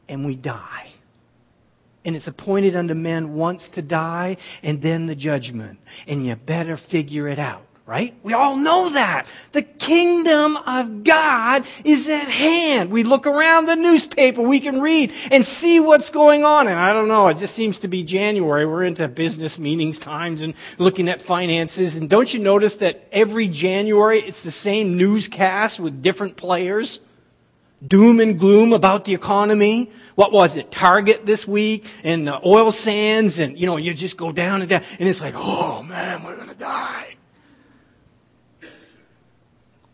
and 0.09 0.25
we 0.25 0.35
die. 0.35 0.93
And 2.05 2.15
it's 2.15 2.29
appointed 2.29 2.77
unto 2.77 2.95
men 2.95 3.35
once 3.35 3.69
to 3.71 3.83
die 3.83 4.37
and 4.63 4.83
then 4.83 5.07
the 5.07 5.15
judgment. 5.15 5.81
And 6.07 6.27
you 6.27 6.37
better 6.37 6.77
figure 6.77 7.29
it 7.29 7.39
out, 7.39 7.67
right? 7.87 8.15
We 8.23 8.33
all 8.33 8.57
know 8.57 8.89
that. 8.91 9.27
The 9.53 9.63
kingdom 9.63 10.57
of 10.57 11.05
God 11.05 11.65
is 11.85 12.09
at 12.09 12.29
hand. 12.29 12.91
We 12.91 13.03
look 13.05 13.27
around 13.27 13.67
the 13.67 13.77
newspaper, 13.77 14.41
we 14.41 14.61
can 14.61 14.81
read 14.81 15.13
and 15.31 15.45
see 15.45 15.81
what's 15.81 16.09
going 16.11 16.45
on. 16.45 16.67
And 16.67 16.79
I 16.79 16.93
don't 16.95 17.09
know, 17.09 17.29
it 17.29 17.37
just 17.37 17.55
seems 17.55 17.81
to 17.81 17.89
be 17.89 18.03
January. 18.03 18.65
We're 18.65 18.85
into 18.85 19.07
business 19.09 19.59
meetings 19.59 19.99
times 19.99 20.41
and 20.41 20.55
looking 20.79 21.09
at 21.09 21.21
finances. 21.21 21.97
And 21.97 22.09
don't 22.09 22.33
you 22.33 22.41
notice 22.41 22.77
that 22.77 23.07
every 23.13 23.49
January 23.49 24.19
it's 24.21 24.43
the 24.43 24.51
same 24.51 24.97
newscast 24.97 25.79
with 25.79 26.03
different 26.03 26.37
players? 26.37 27.01
doom 27.87 28.21
and 28.21 28.39
gloom 28.39 28.73
about 28.73 29.05
the 29.05 29.15
economy. 29.15 29.91
What 30.15 30.33
was 30.33 30.57
it? 30.57 30.71
Target 30.71 31.27
this 31.27 31.47
week 31.47 31.87
and 32.03 32.27
the 32.27 32.41
oil 32.47 32.73
sands 32.73 33.39
and, 33.39 33.59
you 33.59 33.67
know, 33.67 33.77
you 33.77 33.93
just 33.93 34.17
go 34.17 34.33
down 34.33 34.61
and 34.63 34.71
down 34.71 34.83
and 34.99 35.09
it's 35.09 35.21
like, 35.21 35.35
oh 35.37 35.83
man, 35.83 36.23
we're 36.23 36.37
going 36.37 36.49
to 36.49 36.55
die. 36.55 36.84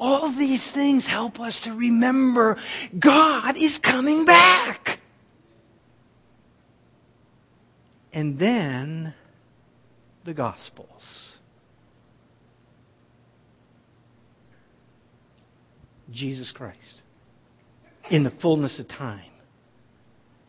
All 0.01 0.31
these 0.31 0.71
things 0.71 1.07
help 1.07 1.39
us 1.39 1.61
to 1.61 1.75
remember 1.75 2.57
God 2.99 3.57
is 3.59 3.79
coming 3.79 4.25
back. 4.25 5.01
And 8.13 8.39
then 8.39 9.15
the 10.25 10.35
Gospels. 10.35 11.37
Jesus 16.11 16.51
Christ 16.51 17.03
in 18.09 18.25
the 18.25 18.31
fullness 18.31 18.81
of 18.81 18.89
time. 18.89 19.21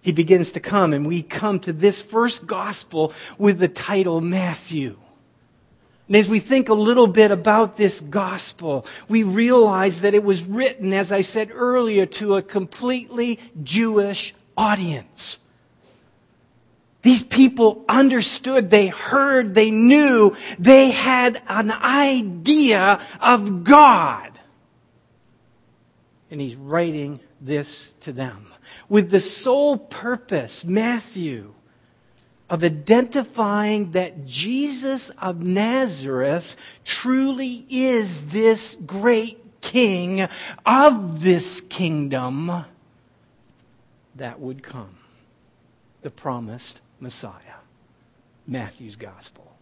He 0.01 0.11
begins 0.11 0.51
to 0.53 0.59
come, 0.59 0.93
and 0.93 1.05
we 1.05 1.21
come 1.21 1.59
to 1.59 1.71
this 1.71 2.01
first 2.01 2.47
gospel 2.47 3.13
with 3.37 3.59
the 3.59 3.67
title 3.67 4.19
Matthew. 4.19 4.97
And 6.11 6.17
as 6.17 6.27
we 6.27 6.39
think 6.39 6.67
a 6.67 6.73
little 6.73 7.07
bit 7.07 7.31
about 7.31 7.77
this 7.77 8.01
gospel, 8.01 8.85
we 9.07 9.23
realize 9.23 10.01
that 10.01 10.13
it 10.13 10.25
was 10.25 10.45
written, 10.45 10.91
as 10.91 11.09
I 11.09 11.21
said 11.21 11.51
earlier, 11.53 12.05
to 12.05 12.35
a 12.35 12.41
completely 12.41 13.39
Jewish 13.63 14.35
audience. 14.57 15.37
These 17.01 17.23
people 17.23 17.85
understood, 17.87 18.71
they 18.71 18.87
heard, 18.87 19.55
they 19.55 19.71
knew, 19.71 20.35
they 20.59 20.91
had 20.91 21.41
an 21.47 21.71
idea 21.71 22.99
of 23.21 23.63
God. 23.63 24.37
And 26.29 26.41
he's 26.41 26.57
writing 26.57 27.21
this 27.39 27.93
to 28.01 28.11
them 28.11 28.47
with 28.89 29.11
the 29.11 29.21
sole 29.21 29.77
purpose, 29.77 30.65
Matthew, 30.65 31.53
of 32.51 32.65
identifying 32.65 33.91
that 33.91 34.25
Jesus 34.25 35.09
of 35.11 35.41
Nazareth 35.41 36.57
truly 36.83 37.65
is 37.69 38.25
this 38.27 38.75
great 38.85 39.61
king 39.61 40.27
of 40.65 41.23
this 41.23 41.61
kingdom 41.61 42.65
that 44.15 44.41
would 44.41 44.61
come, 44.61 44.97
the 46.01 46.11
promised 46.11 46.81
Messiah. 46.99 47.39
Matthew's 48.45 48.97
gospel. 48.97 49.55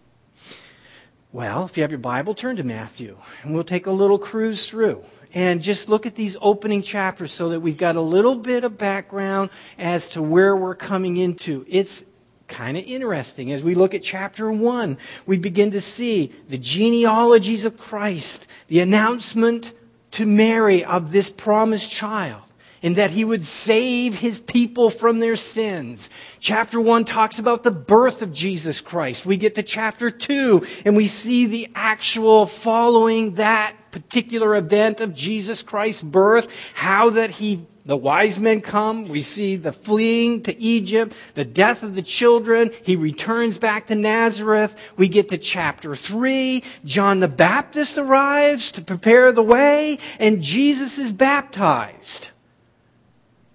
Well, 1.32 1.66
if 1.66 1.78
you 1.78 1.84
have 1.84 1.92
your 1.92 2.00
Bible, 2.00 2.34
turn 2.34 2.56
to 2.56 2.64
Matthew, 2.64 3.18
and 3.44 3.54
we'll 3.54 3.64
take 3.64 3.86
a 3.86 3.92
little 3.92 4.18
cruise 4.18 4.66
through 4.66 5.04
and 5.36 5.62
just 5.62 5.90
look 5.90 6.08
at 6.08 6.16
these 6.16 6.36
opening 6.42 6.82
chapters 6.82 7.32
so 7.32 7.50
that 7.50 7.60
we've 7.60 7.78
got 7.78 7.96
a 7.96 8.02
little 8.02 8.36
bit 8.36 8.64
of 8.64 8.80
background 8.80 9.52
as 9.78 10.10
to 10.10 10.24
where 10.24 10.56
we're 10.56 10.74
coming 10.74 11.18
into. 11.18 11.64
It's 11.68 12.04
kind 12.50 12.78
of 12.78 12.84
interesting. 12.86 13.52
As 13.52 13.64
we 13.64 13.76
look 13.76 13.94
at 13.94 14.04
chapter 14.04 14.52
1, 14.52 14.98
we 15.26 15.38
begin 15.38 15.72
to 15.72 15.82
see 15.82 16.34
the 16.50 16.58
genealogies 16.58 17.64
of 17.64 17.78
Christ, 17.78 18.48
the 18.68 18.82
announcement 18.82 19.74
to 20.12 20.26
Mary 20.26 20.84
of 20.84 21.12
this 21.12 21.30
promised 21.30 21.90
child 21.92 22.42
and 22.82 22.96
that 22.96 23.12
he 23.12 23.26
would 23.26 23.44
save 23.44 24.16
his 24.16 24.40
people 24.40 24.90
from 24.90 25.20
their 25.20 25.36
sins. 25.36 26.10
Chapter 26.40 26.80
1 26.80 27.06
talks 27.06 27.40
about 27.40 27.64
the 27.64 27.72
birth 27.72 28.22
of 28.22 28.34
Jesus 28.34 28.82
Christ. 28.82 29.26
We 29.26 29.38
get 29.38 29.56
to 29.56 29.64
chapter 29.64 30.10
2 30.10 30.66
and 30.86 30.96
we 30.96 31.08
see 31.08 31.46
the 31.46 31.70
actual 31.76 32.46
following 32.46 33.36
that 33.36 33.76
particular 33.92 34.56
event 34.56 35.02
of 35.02 35.14
Jesus 35.14 35.64
Christ's 35.64 36.04
birth, 36.04 36.54
how 36.76 37.10
that 37.12 37.32
he 37.32 37.66
the 37.90 37.98
wise 37.98 38.40
men 38.40 38.62
come. 38.62 39.08
We 39.08 39.24
see 39.24 39.56
the 39.56 39.74
fleeing 39.74 40.44
to 40.44 40.56
Egypt, 40.60 41.12
the 41.34 41.44
death 41.44 41.82
of 41.82 41.96
the 41.96 42.04
children. 42.04 42.70
He 42.84 42.96
returns 42.96 43.58
back 43.58 43.88
to 43.88 43.96
Nazareth. 43.96 44.76
We 44.96 45.08
get 45.10 45.30
to 45.30 45.40
chapter 45.40 45.96
3. 45.96 46.64
John 46.86 47.20
the 47.20 47.28
Baptist 47.28 47.98
arrives 47.98 48.70
to 48.74 48.84
prepare 48.84 49.32
the 49.32 49.42
way, 49.42 49.98
and 50.20 50.44
Jesus 50.44 51.00
is 51.00 51.12
baptized. 51.12 52.30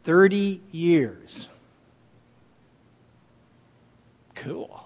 30 0.02 0.60
years. 0.72 1.48
Cool. 4.34 4.84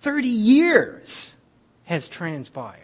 30 0.00 0.26
years 0.26 1.36
has 1.84 2.08
transpired. 2.08 2.82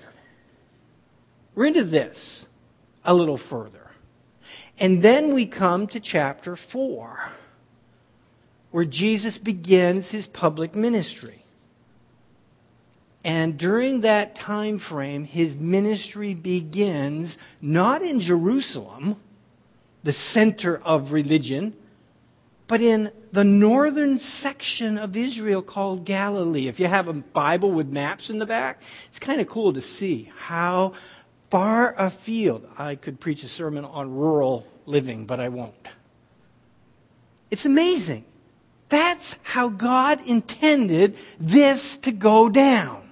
We're 1.56 1.66
into 1.66 1.82
this 1.82 2.46
a 3.04 3.12
little 3.12 3.36
further. 3.36 3.83
And 4.78 5.02
then 5.02 5.32
we 5.32 5.46
come 5.46 5.86
to 5.88 6.00
chapter 6.00 6.56
4, 6.56 7.30
where 8.70 8.84
Jesus 8.84 9.38
begins 9.38 10.10
his 10.10 10.26
public 10.26 10.74
ministry. 10.74 11.44
And 13.24 13.56
during 13.56 14.02
that 14.02 14.34
time 14.34 14.78
frame, 14.78 15.24
his 15.24 15.56
ministry 15.56 16.34
begins 16.34 17.38
not 17.62 18.02
in 18.02 18.20
Jerusalem, 18.20 19.16
the 20.02 20.12
center 20.12 20.82
of 20.84 21.12
religion, 21.12 21.74
but 22.66 22.82
in 22.82 23.10
the 23.32 23.44
northern 23.44 24.18
section 24.18 24.98
of 24.98 25.16
Israel 25.16 25.62
called 25.62 26.04
Galilee. 26.04 26.68
If 26.68 26.78
you 26.78 26.86
have 26.86 27.08
a 27.08 27.14
Bible 27.14 27.72
with 27.72 27.88
maps 27.88 28.28
in 28.28 28.38
the 28.38 28.46
back, 28.46 28.82
it's 29.06 29.18
kind 29.18 29.40
of 29.40 29.46
cool 29.46 29.72
to 29.72 29.80
see 29.80 30.30
how 30.36 30.92
far 31.50 31.94
afield. 31.98 32.68
I 32.78 32.94
could 32.94 33.20
preach 33.20 33.42
a 33.44 33.48
sermon 33.48 33.84
on 33.84 34.14
rural 34.14 34.66
living, 34.86 35.26
but 35.26 35.40
I 35.40 35.48
won't. 35.48 35.88
It's 37.50 37.66
amazing. 37.66 38.24
That's 38.88 39.38
how 39.42 39.68
God 39.68 40.20
intended 40.26 41.16
this 41.38 41.96
to 41.98 42.12
go 42.12 42.48
down. 42.48 43.04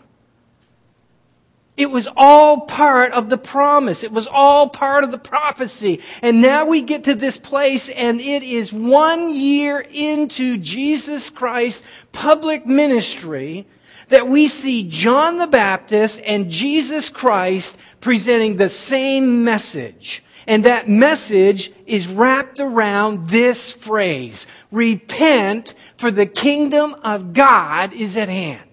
It 1.77 1.91
was 1.91 2.07
all 2.17 2.61
part 2.61 3.13
of 3.13 3.31
the 3.31 3.39
promise. 3.39 4.05
It 4.05 4.13
was 4.13 4.27
all 4.27 4.69
part 4.69 5.05
of 5.05 5.11
the 5.11 5.19
prophecy. 5.19 6.01
And 6.21 6.43
now 6.43 6.67
we 6.67 6.83
get 6.83 7.05
to 7.05 7.15
this 7.15 7.39
place 7.39 7.89
and 7.89 8.21
it 8.21 8.43
is 8.43 8.73
one 8.73 9.35
year 9.35 9.85
into 9.91 10.59
Jesus 10.59 11.31
Christ's 11.31 11.83
public 12.13 12.67
ministry 12.67 13.67
that 14.13 14.29
we 14.29 14.47
see 14.47 14.83
John 14.83 15.39
the 15.39 15.47
Baptist 15.47 16.21
and 16.27 16.51
Jesus 16.51 17.09
Christ 17.09 17.79
presenting 18.01 18.57
the 18.57 18.69
same 18.69 19.43
message. 19.43 20.23
And 20.47 20.65
that 20.65 20.87
message 20.87 21.73
is 21.87 22.09
wrapped 22.09 22.61
around 22.61 23.31
this 23.31 23.73
phrase 23.73 24.47
Repent, 24.71 25.75
for 25.97 26.11
the 26.11 26.27
kingdom 26.27 26.95
of 27.03 27.33
God 27.33 27.95
is 27.95 28.19
at 28.19 28.29
hand. 28.29 28.69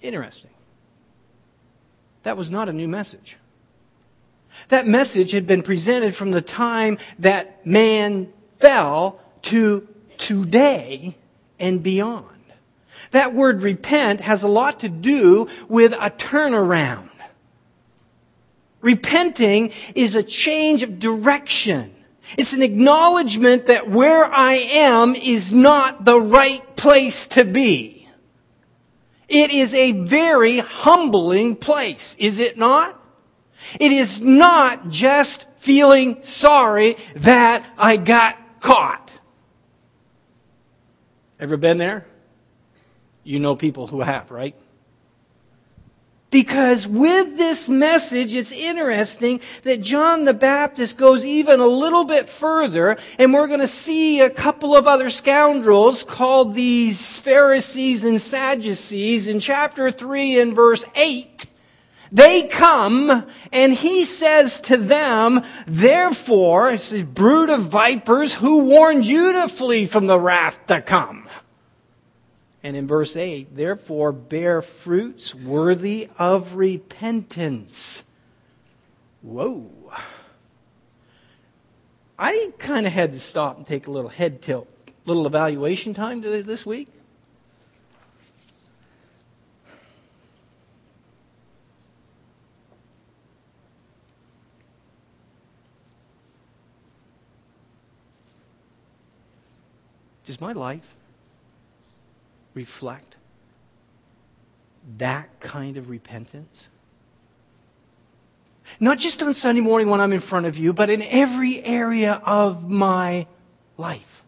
Interesting. 0.00 0.50
That 2.22 2.36
was 2.36 2.48
not 2.48 2.68
a 2.68 2.72
new 2.72 2.86
message. 2.86 3.38
That 4.68 4.86
message 4.86 5.32
had 5.32 5.48
been 5.48 5.62
presented 5.62 6.14
from 6.14 6.30
the 6.30 6.42
time 6.42 6.98
that 7.18 7.66
man 7.66 8.32
fell 8.60 9.18
to 9.42 9.88
today 10.16 11.16
and 11.62 11.82
beyond. 11.82 12.26
That 13.12 13.32
word 13.32 13.62
repent 13.62 14.20
has 14.20 14.42
a 14.42 14.48
lot 14.48 14.80
to 14.80 14.88
do 14.88 15.48
with 15.68 15.92
a 15.92 16.10
turnaround. 16.10 17.08
Repenting 18.82 19.72
is 19.94 20.16
a 20.16 20.22
change 20.22 20.82
of 20.82 20.98
direction. 20.98 21.94
It's 22.36 22.52
an 22.52 22.62
acknowledgement 22.62 23.66
that 23.66 23.88
where 23.88 24.24
I 24.24 24.54
am 24.54 25.14
is 25.14 25.52
not 25.52 26.04
the 26.04 26.20
right 26.20 26.76
place 26.76 27.26
to 27.28 27.44
be. 27.44 28.08
It 29.28 29.50
is 29.50 29.72
a 29.72 29.92
very 29.92 30.58
humbling 30.58 31.56
place, 31.56 32.16
is 32.18 32.38
it 32.38 32.58
not? 32.58 33.00
It 33.78 33.92
is 33.92 34.20
not 34.20 34.88
just 34.88 35.46
feeling 35.56 36.22
sorry 36.22 36.96
that 37.14 37.64
I 37.78 37.96
got 37.96 38.60
caught. 38.60 39.01
Ever 41.42 41.56
been 41.56 41.78
there? 41.78 42.06
You 43.24 43.40
know 43.40 43.56
people 43.56 43.88
who 43.88 44.02
have, 44.02 44.30
right? 44.30 44.54
Because 46.30 46.86
with 46.86 47.36
this 47.36 47.68
message, 47.68 48.32
it's 48.32 48.52
interesting 48.52 49.40
that 49.64 49.80
John 49.80 50.22
the 50.22 50.34
Baptist 50.34 50.96
goes 50.96 51.26
even 51.26 51.58
a 51.58 51.66
little 51.66 52.04
bit 52.04 52.28
further, 52.28 52.96
and 53.18 53.34
we're 53.34 53.48
going 53.48 53.58
to 53.58 53.66
see 53.66 54.20
a 54.20 54.30
couple 54.30 54.76
of 54.76 54.86
other 54.86 55.10
scoundrels 55.10 56.04
called 56.04 56.54
these 56.54 57.18
Pharisees 57.18 58.04
and 58.04 58.20
Sadducees 58.20 59.26
in 59.26 59.40
chapter 59.40 59.90
3 59.90 60.38
and 60.38 60.54
verse 60.54 60.84
8. 60.94 61.46
They 62.12 62.42
come, 62.42 63.26
and 63.50 63.72
he 63.72 64.04
says 64.04 64.60
to 64.60 64.76
them, 64.76 65.40
Therefore, 65.66 66.76
brood 67.14 67.50
of 67.50 67.62
vipers, 67.62 68.34
who 68.34 68.66
warned 68.66 69.04
you 69.04 69.32
to 69.32 69.48
flee 69.48 69.86
from 69.86 70.06
the 70.06 70.20
wrath 70.20 70.64
to 70.68 70.80
come? 70.80 71.21
And 72.62 72.76
in 72.76 72.86
verse 72.86 73.16
8, 73.16 73.56
therefore 73.56 74.12
bear 74.12 74.62
fruits 74.62 75.34
worthy 75.34 76.08
of 76.18 76.54
repentance. 76.54 78.04
Whoa. 79.20 79.92
I 82.18 82.52
kind 82.58 82.86
of 82.86 82.92
had 82.92 83.12
to 83.14 83.20
stop 83.20 83.56
and 83.56 83.66
take 83.66 83.88
a 83.88 83.90
little 83.90 84.10
head 84.10 84.42
tilt, 84.42 84.68
little 85.06 85.26
evaluation 85.26 85.92
time 85.92 86.20
this 86.20 86.64
week. 86.64 86.88
Does 100.24 100.40
my 100.40 100.52
life 100.52 100.94
reflect 102.54 103.16
that 104.98 105.40
kind 105.40 105.76
of 105.76 105.88
repentance? 105.88 106.68
Not 108.80 108.98
just 108.98 109.22
on 109.22 109.34
Sunday 109.34 109.60
morning 109.60 109.88
when 109.88 110.00
I'm 110.00 110.12
in 110.12 110.20
front 110.20 110.46
of 110.46 110.56
you, 110.56 110.72
but 110.72 110.90
in 110.90 111.02
every 111.02 111.62
area 111.62 112.20
of 112.24 112.70
my 112.70 113.26
life. 113.76 114.24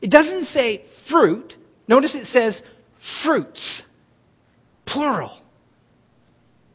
It 0.00 0.10
doesn't 0.10 0.44
say 0.44 0.78
fruit. 0.78 1.56
Notice 1.88 2.14
it 2.14 2.26
says 2.26 2.62
fruits, 2.98 3.84
plural. 4.84 5.32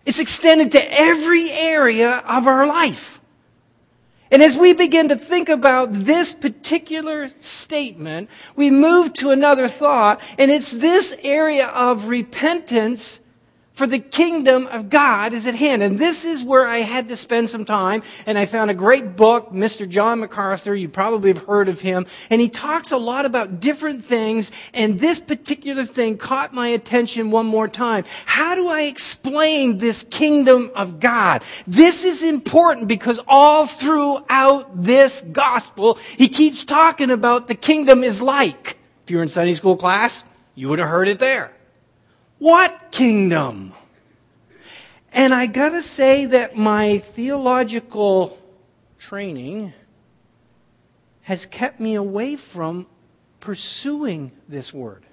It's 0.05 0.19
extended 0.19 0.71
to 0.71 0.79
every 0.91 1.51
area 1.51 2.23
of 2.25 2.47
our 2.47 2.65
life. 2.65 3.18
And 4.31 4.43
as 4.43 4.57
we 4.57 4.73
begin 4.73 5.09
to 5.09 5.15
think 5.15 5.49
about 5.49 5.91
this 5.91 6.33
particular 6.33 7.31
statement, 7.39 8.29
we 8.55 8.69
move 8.69 9.13
to 9.13 9.31
another 9.31 9.67
thought, 9.67 10.21
and 10.37 10.51
it's 10.51 10.71
this 10.71 11.15
area 11.23 11.67
of 11.67 12.07
repentance 12.07 13.21
for 13.79 13.87
the 13.87 13.97
kingdom 13.97 14.67
of 14.67 14.89
God 14.89 15.31
is 15.31 15.47
at 15.47 15.55
hand. 15.55 15.81
And 15.81 15.97
this 15.97 16.25
is 16.25 16.43
where 16.43 16.67
I 16.67 16.79
had 16.79 17.07
to 17.07 17.15
spend 17.15 17.47
some 17.47 17.63
time. 17.63 18.03
And 18.25 18.37
I 18.37 18.45
found 18.45 18.69
a 18.69 18.73
great 18.73 19.15
book, 19.15 19.53
Mr. 19.53 19.87
John 19.87 20.19
MacArthur. 20.19 20.75
You 20.75 20.89
probably 20.89 21.29
have 21.29 21.45
heard 21.45 21.69
of 21.69 21.79
him. 21.79 22.05
And 22.29 22.41
he 22.41 22.49
talks 22.49 22.91
a 22.91 22.97
lot 22.97 23.25
about 23.25 23.61
different 23.61 24.03
things. 24.03 24.51
And 24.73 24.99
this 24.99 25.21
particular 25.21 25.85
thing 25.85 26.17
caught 26.17 26.53
my 26.53 26.67
attention 26.67 27.31
one 27.31 27.45
more 27.45 27.69
time. 27.69 28.03
How 28.25 28.53
do 28.53 28.67
I 28.67 28.81
explain 28.81 29.77
this 29.77 30.03
kingdom 30.03 30.71
of 30.75 30.99
God? 30.99 31.41
This 31.65 32.03
is 32.03 32.21
important 32.21 32.89
because 32.89 33.21
all 33.29 33.65
throughout 33.65 34.83
this 34.83 35.21
gospel, 35.21 35.97
he 36.17 36.27
keeps 36.27 36.65
talking 36.65 37.11
about 37.11 37.47
the 37.47 37.55
kingdom 37.55 38.03
is 38.03 38.21
like. 38.21 38.75
If 39.05 39.11
you're 39.11 39.23
in 39.23 39.29
Sunday 39.29 39.53
school 39.53 39.77
class, 39.77 40.25
you 40.53 40.67
would 40.67 40.79
have 40.79 40.89
heard 40.89 41.07
it 41.07 41.19
there. 41.19 41.53
What 42.39 42.91
kingdom? 42.91 43.73
And 45.11 45.33
I 45.33 45.45
gotta 45.45 45.81
say 45.81 46.25
that 46.25 46.55
my 46.55 46.97
theological 46.99 48.37
training 48.97 49.73
has 51.23 51.45
kept 51.45 51.79
me 51.79 51.95
away 51.95 52.35
from 52.35 52.87
pursuing 53.39 54.31
this 54.47 54.73
word. 54.73 55.05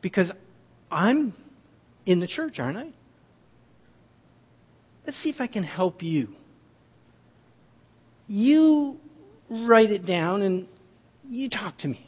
Because 0.00 0.32
I'm 0.90 1.34
in 2.06 2.20
the 2.20 2.26
church, 2.26 2.60
aren't 2.60 2.78
I? 2.78 2.88
Let's 5.04 5.16
see 5.16 5.30
if 5.30 5.40
I 5.40 5.46
can 5.46 5.62
help 5.62 6.02
you. 6.02 6.34
You 8.28 8.98
write 9.48 9.90
it 9.90 10.04
down 10.04 10.42
and 10.42 10.68
you 11.28 11.48
talk 11.48 11.76
to 11.78 11.88
me. 11.88 12.05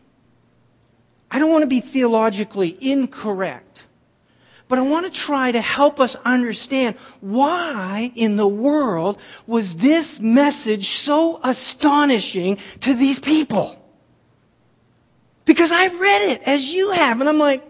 I 1.31 1.39
don't 1.39 1.51
want 1.51 1.63
to 1.63 1.69
be 1.69 1.81
theologically 1.81 2.77
incorrect, 2.81 3.85
but 4.67 4.79
I 4.79 4.83
want 4.83 5.07
to 5.07 5.13
try 5.13 5.53
to 5.53 5.61
help 5.61 6.01
us 6.01 6.17
understand 6.25 6.97
why 7.21 8.13
in 8.15 8.37
the 8.37 8.49
world 8.49 9.19
was 9.47 9.77
this 9.77 10.21
message 10.21 10.89
so 10.89 11.41
astonishing 11.43 12.59
to 12.81 12.95
these 12.95 13.19
people? 13.19 13.75
Because 15.45 15.73
I've 15.73 15.99
read 15.99 16.33
it 16.33 16.43
as 16.47 16.73
you 16.73 16.93
have, 16.93 17.21
and 17.21 17.29
I'm 17.29 17.39
like, 17.39 17.65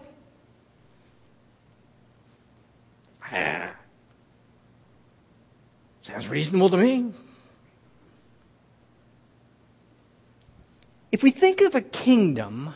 ah, 3.33 3.73
sounds 6.03 6.29
reasonable 6.29 6.68
to 6.71 6.77
me. 6.77 7.12
If 11.11 11.23
we 11.23 11.31
think 11.31 11.61
of 11.61 11.75
a 11.75 11.81
kingdom, 11.81 12.75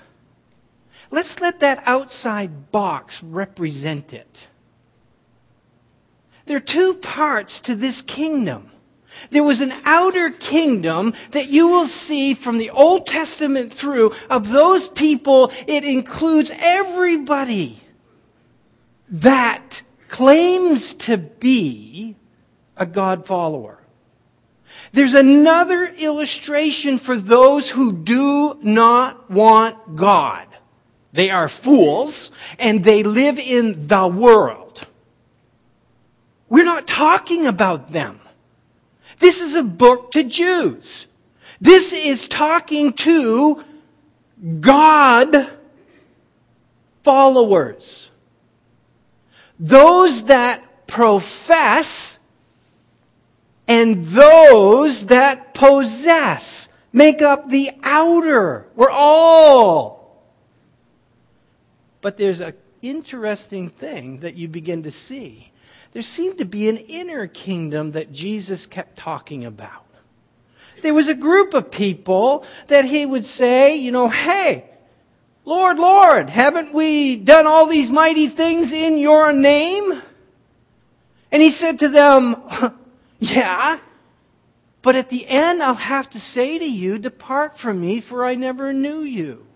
Let's 1.12 1.40
let 1.40 1.61
that 1.61 1.83
outside 1.85 2.72
box 2.72 3.22
represent 3.22 4.14
it. 4.14 4.48
There 6.46 6.57
are 6.57 6.61
two 6.61 6.94
parts 6.94 7.61
to 7.61 7.77
this 7.77 8.01
kingdom. 8.01 8.70
There 9.29 9.44
was 9.44 9.61
an 9.61 9.75
outer 9.85 10.31
kingdom 10.31 11.12
that 11.33 11.51
you 11.51 11.68
will 11.68 11.87
see 11.87 12.33
from 12.33 12.57
the 12.57 12.70
Old 12.70 13.07
Testament 13.07 13.75
through 13.75 14.12
of 14.31 14.48
those 14.48 14.88
people. 14.88 15.53
It 15.66 15.85
includes 15.85 16.51
everybody 16.59 17.83
that 19.11 19.83
claims 20.09 20.94
to 20.94 21.18
be 21.18 22.16
a 22.75 22.87
God 22.87 23.27
follower. 23.27 23.81
There's 24.92 25.14
another 25.14 25.85
illustration 25.85 26.96
for 26.96 27.16
those 27.16 27.68
who 27.68 27.92
do 27.92 28.59
not 28.62 29.31
want 29.31 29.94
God. 29.94 30.48
They 31.12 31.31
are 31.31 31.48
fools 31.48 32.31
and 32.59 32.85
they 32.85 33.03
live 33.03 33.38
in 33.38 33.87
the 33.87 34.07
world. 34.09 34.87
We're 36.48 36.64
not 36.64 36.87
talking 36.87 37.46
about 37.46 37.92
them. 37.92 38.20
This 39.18 39.40
is 39.40 39.55
a 39.55 39.62
book 39.62 40.11
to 40.12 40.25
Jews. 40.25 41.07
This 41.61 41.92
is 41.92 42.27
talking 42.27 42.92
to 42.94 43.62
God 44.61 45.51
followers. 47.05 48.11
Those 49.59 50.25
that 50.25 50.87
profess 50.87 52.18
and 53.68 54.05
those 54.07 55.07
that 55.07 55.55
possess 55.55 56.68
make 56.92 57.22
up 57.22 57.48
the 57.48 57.70
outer. 57.83 58.66
We're 58.75 58.90
all 58.90 60.02
but 62.03 62.19
there's 62.19 62.41
an 62.41 62.55
interesting 62.83 63.71
thing 63.71 64.19
that 64.19 64.35
you 64.35 64.49
begin 64.49 64.83
to 64.83 64.91
see. 64.91 65.53
There 65.93 66.03
seemed 66.03 66.38
to 66.38 66.45
be 66.45 66.69
an 66.69 66.77
inner 66.77 67.27
kingdom 67.27 67.93
that 67.93 68.12
Jesus 68.12 68.67
kept 68.67 68.99
talking 68.99 69.45
about. 69.45 69.87
There 70.83 70.95
was 70.95 71.09
a 71.09 71.15
group 71.15 71.55
of 71.55 71.71
people 71.71 72.45
that 72.67 72.85
he 72.85 73.07
would 73.07 73.25
say, 73.25 73.77
you 73.77 73.93
know, 73.93 74.09
hey, 74.09 74.65
Lord, 75.45 75.79
Lord, 75.79 76.31
haven't 76.31 76.75
we 76.75 77.17
done 77.17 77.47
all 77.47 77.67
these 77.67 77.91
mighty 77.91 78.27
things 78.27 78.73
in 78.73 78.99
your 78.99 79.33
name? 79.33 80.03
And 81.31 81.43
he 81.43 81.51
said 81.51 81.79
to 81.81 81.88
them, 81.88 82.37
yeah, 83.21 83.79
but 84.83 84.97
at 84.97 85.09
the 85.09 85.27
end 85.29 85.62
I'll 85.62 85.75
have 85.75 86.11
to 86.11 86.21
say 86.21 86.59
to 86.59 86.71
you, 86.71 86.99
depart 86.99 87.59
from 87.59 87.81
me, 87.81 88.01
for 88.01 88.25
I 88.25 88.35
never 88.35 88.73
knew 88.73 89.03
you. 89.03 89.47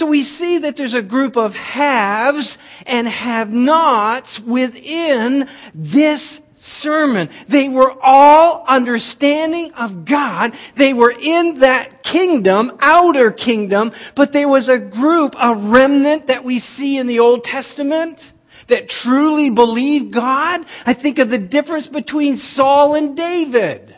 So 0.00 0.06
we 0.06 0.22
see 0.22 0.56
that 0.56 0.78
there's 0.78 0.94
a 0.94 1.02
group 1.02 1.36
of 1.36 1.54
haves 1.54 2.56
and 2.86 3.06
have 3.06 3.52
nots 3.52 4.40
within 4.40 5.46
this 5.74 6.40
sermon. 6.54 7.28
They 7.48 7.68
were 7.68 7.94
all 8.00 8.64
understanding 8.66 9.74
of 9.74 10.06
God. 10.06 10.54
They 10.76 10.94
were 10.94 11.12
in 11.12 11.56
that 11.58 12.02
kingdom, 12.02 12.78
outer 12.80 13.30
kingdom, 13.30 13.92
but 14.14 14.32
there 14.32 14.48
was 14.48 14.70
a 14.70 14.78
group, 14.78 15.36
a 15.38 15.54
remnant 15.54 16.28
that 16.28 16.44
we 16.44 16.58
see 16.58 16.96
in 16.96 17.06
the 17.06 17.20
Old 17.20 17.44
Testament 17.44 18.32
that 18.68 18.88
truly 18.88 19.50
believed 19.50 20.14
God. 20.14 20.64
I 20.86 20.94
think 20.94 21.18
of 21.18 21.28
the 21.28 21.36
difference 21.36 21.88
between 21.88 22.38
Saul 22.38 22.94
and 22.94 23.14
David. 23.14 23.94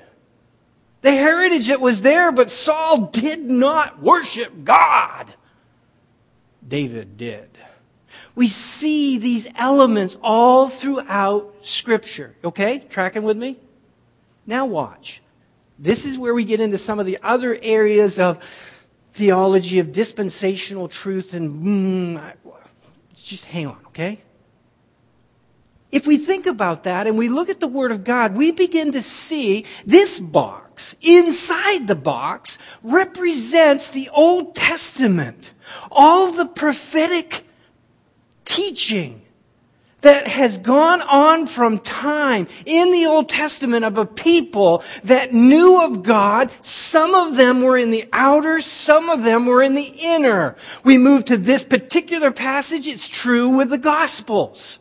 The 1.03 1.12
heritage 1.12 1.69
that 1.69 1.81
was 1.81 2.03
there, 2.03 2.33
but 2.33 2.51
Saul 2.51 3.03
did 3.03 3.45
not 3.45 4.03
worship 4.03 4.65
God. 4.65 5.33
David 6.73 7.19
did. 7.19 7.51
We 8.35 8.47
see 8.47 9.19
these 9.19 9.47
elements 9.57 10.17
all 10.23 10.71
throughout 10.71 11.55
Scripture. 11.61 12.35
Okay? 12.43 12.79
Tracking 12.89 13.25
with 13.25 13.37
me? 13.37 13.59
Now 14.47 14.65
watch. 14.65 15.21
This 15.79 16.07
is 16.07 16.19
where 16.19 16.33
we 16.33 16.47
get 16.47 16.63
into 16.63 16.79
some 16.79 16.99
of 16.99 17.05
the 17.05 17.19
other 17.23 17.59
areas 17.61 18.19
of 18.19 18.43
theology 19.13 19.81
of 19.81 19.93
dispensational 19.93 20.89
truth 20.89 21.35
and 21.35 21.63
mm, 21.63 22.35
just 23.15 23.45
hang 23.45 23.67
on, 23.67 23.79
okay? 23.89 24.23
If 25.91 26.07
we 26.07 26.17
think 26.17 26.47
about 26.47 26.85
that 26.85 27.07
and 27.07 27.19
we 27.19 27.29
look 27.29 27.51
at 27.51 27.61
the 27.61 27.69
Word 27.69 27.93
of 27.93 28.03
God, 28.03 28.35
we 28.35 28.51
begin 28.51 28.93
to 28.93 29.03
see 29.03 29.67
this 29.85 30.21
box, 30.73 30.97
inside 31.03 31.87
the 31.87 31.95
box, 31.95 32.59
represents 32.83 33.91
the 33.91 34.09
Old 34.13 34.55
Testament. 34.55 35.53
All 35.91 36.33
the 36.33 36.47
prophetic 36.47 37.45
teaching 38.45 39.23
that 40.01 40.27
has 40.27 40.59
gone 40.59 41.01
on 41.03 41.47
from 41.47 41.79
time 41.79 42.49
in 42.67 42.91
the 42.91 43.07
Old 43.07 43.29
Testament 43.29 43.85
of 43.85 43.99
a 43.99 44.07
people 44.07 44.83
that 45.05 45.33
knew 45.33 45.85
of 45.85 46.03
God. 46.03 46.51
Some 46.61 47.15
of 47.15 47.37
them 47.37 47.61
were 47.61 47.77
in 47.77 47.91
the 47.91 48.09
outer, 48.13 48.61
some 48.61 49.09
of 49.11 49.23
them 49.23 49.47
were 49.47 49.63
in 49.63 49.75
the 49.75 49.95
inner. 50.01 50.57
We 50.83 50.99
move 50.99 51.27
to 51.27 51.37
this 51.37 51.65
particular 51.65 52.33
passage. 52.33 52.89
It's 52.89 53.09
true 53.09 53.57
with 53.57 53.71
the 53.71 53.79
Gospels. 53.79 54.81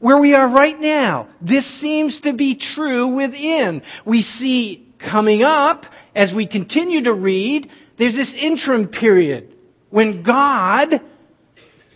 Where 0.00 0.16
we 0.16 0.34
are 0.34 0.48
right 0.48 0.80
now, 0.80 1.28
this 1.40 1.66
seems 1.66 2.20
to 2.20 2.32
be 2.32 2.54
true 2.54 3.06
within. 3.06 3.82
We 4.04 4.22
see 4.22 4.86
coming 4.98 5.42
up, 5.42 5.86
as 6.14 6.34
we 6.34 6.46
continue 6.46 7.02
to 7.02 7.12
read, 7.12 7.70
there's 7.96 8.16
this 8.16 8.34
interim 8.34 8.88
period 8.88 9.54
when 9.90 10.22
God 10.22 11.00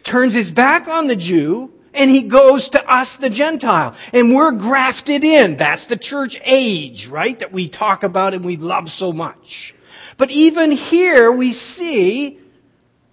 turns 0.03 0.35
his 0.35 0.51
back 0.51 0.87
on 0.87 1.07
the 1.07 1.17
Jew 1.17 1.73
and 1.95 2.11
he 2.11 2.23
goes 2.23 2.69
to 2.71 2.93
us, 2.93 3.17
the 3.17 3.31
Gentile, 3.31 3.95
and 4.13 4.35
we're 4.35 4.53
grafted 4.53 5.25
in. 5.25 5.57
That's 5.57 5.87
the 5.87 5.97
church 5.97 6.39
age, 6.45 7.07
right? 7.07 7.39
That 7.39 7.53
we 7.53 7.69
talk 7.69 8.03
about 8.03 8.35
and 8.35 8.45
we 8.45 8.57
love 8.57 8.91
so 8.91 9.13
much. 9.13 9.75
But 10.19 10.31
even 10.31 10.73
here 10.73 11.33
we 11.33 11.53
see 11.53 12.39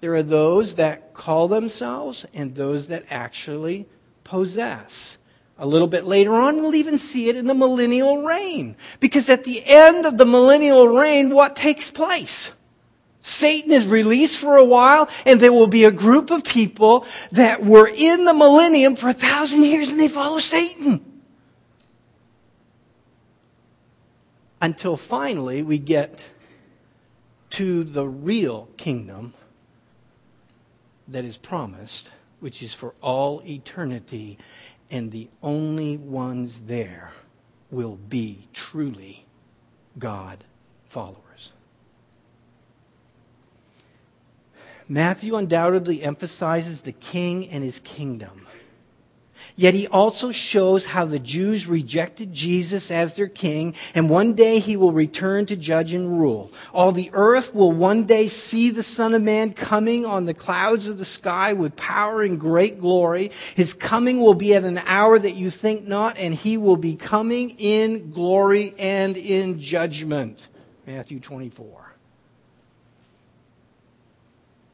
there 0.01 0.15
are 0.15 0.23
those 0.23 0.75
that 0.75 1.13
call 1.13 1.47
themselves 1.47 2.25
and 2.33 2.55
those 2.55 2.87
that 2.89 3.05
actually 3.09 3.87
possess. 4.31 5.17
A 5.57 5.67
little 5.67 5.89
bit 5.89 6.05
later 6.05 6.33
on, 6.35 6.61
we'll 6.61 6.73
even 6.73 6.97
see 6.97 7.27
it 7.27 7.35
in 7.35 7.47
the 7.47 7.53
millennial 7.53 8.23
reign. 8.23 8.77
Because 9.01 9.29
at 9.29 9.43
the 9.43 9.61
end 9.65 10.05
of 10.05 10.17
the 10.17 10.25
millennial 10.25 10.87
reign, 10.87 11.35
what 11.35 11.53
takes 11.53 11.91
place? 11.91 12.53
Satan 13.19 13.73
is 13.73 13.85
released 13.85 14.37
for 14.37 14.55
a 14.55 14.63
while, 14.63 15.09
and 15.25 15.41
there 15.41 15.51
will 15.51 15.67
be 15.67 15.83
a 15.83 15.91
group 15.91 16.31
of 16.31 16.45
people 16.45 17.05
that 17.33 17.61
were 17.63 17.91
in 17.93 18.23
the 18.23 18.33
millennium 18.33 18.95
for 18.95 19.09
a 19.09 19.13
thousand 19.13 19.65
years 19.65 19.91
and 19.91 19.99
they 19.99 20.07
follow 20.07 20.39
Satan. 20.39 21.03
Until 24.61 24.95
finally 24.95 25.61
we 25.61 25.77
get 25.77 26.25
to 27.51 27.83
the 27.83 28.07
real 28.07 28.69
kingdom 28.77 29.33
that 31.09 31.25
is 31.25 31.35
promised, 31.35 32.11
which 32.41 32.61
is 32.61 32.73
for 32.73 32.93
all 33.01 33.41
eternity, 33.47 34.37
and 34.89 35.11
the 35.11 35.29
only 35.41 35.95
ones 35.95 36.63
there 36.63 37.13
will 37.69 37.95
be 37.95 38.47
truly 38.51 39.25
God 39.97 40.43
followers. 40.89 41.53
Matthew 44.89 45.37
undoubtedly 45.37 46.03
emphasizes 46.03 46.81
the 46.81 46.91
king 46.91 47.47
and 47.47 47.63
his 47.63 47.79
kingdom. 47.79 48.45
Yet 49.61 49.75
he 49.75 49.85
also 49.85 50.31
shows 50.31 50.87
how 50.87 51.05
the 51.05 51.19
Jews 51.19 51.67
rejected 51.67 52.33
Jesus 52.33 52.89
as 52.89 53.13
their 53.13 53.27
king, 53.27 53.75
and 53.93 54.09
one 54.09 54.33
day 54.33 54.57
he 54.57 54.75
will 54.75 54.91
return 54.91 55.45
to 55.45 55.55
judge 55.55 55.93
and 55.93 56.19
rule. 56.19 56.51
All 56.73 56.91
the 56.91 57.11
earth 57.13 57.53
will 57.53 57.71
one 57.71 58.05
day 58.05 58.25
see 58.25 58.71
the 58.71 58.81
Son 58.81 59.13
of 59.13 59.21
Man 59.21 59.53
coming 59.53 60.03
on 60.03 60.25
the 60.25 60.33
clouds 60.33 60.87
of 60.87 60.97
the 60.97 61.05
sky 61.05 61.53
with 61.53 61.75
power 61.75 62.23
and 62.23 62.39
great 62.39 62.79
glory. 62.79 63.29
His 63.53 63.75
coming 63.75 64.19
will 64.19 64.33
be 64.33 64.55
at 64.55 64.63
an 64.63 64.79
hour 64.79 65.19
that 65.19 65.35
you 65.35 65.51
think 65.51 65.87
not, 65.87 66.17
and 66.17 66.33
he 66.33 66.57
will 66.57 66.75
be 66.75 66.95
coming 66.95 67.51
in 67.59 68.09
glory 68.09 68.73
and 68.79 69.15
in 69.15 69.59
judgment. 69.59 70.47
Matthew 70.87 71.19
24. 71.19 71.93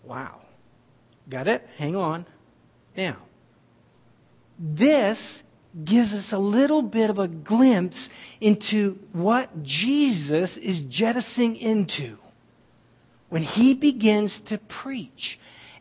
Wow. 0.05 0.43
Got 1.27 1.49
it? 1.49 1.67
Hang 1.75 1.97
on. 1.97 2.25
Now, 2.95 3.17
this 4.59 5.43
gives 5.83 6.13
us 6.13 6.31
a 6.31 6.39
little 6.39 6.81
bit 6.81 7.09
of 7.09 7.19
a 7.19 7.27
glimpse 7.27 8.09
into 8.41 8.99
what 9.13 9.63
Jesus 9.63 10.57
is 10.57 10.81
jettisoning 10.81 11.55
into 11.57 12.17
when 13.29 13.43
he 13.43 13.73
begins 13.73 14.39
to 14.41 14.57
preach. 14.57 15.39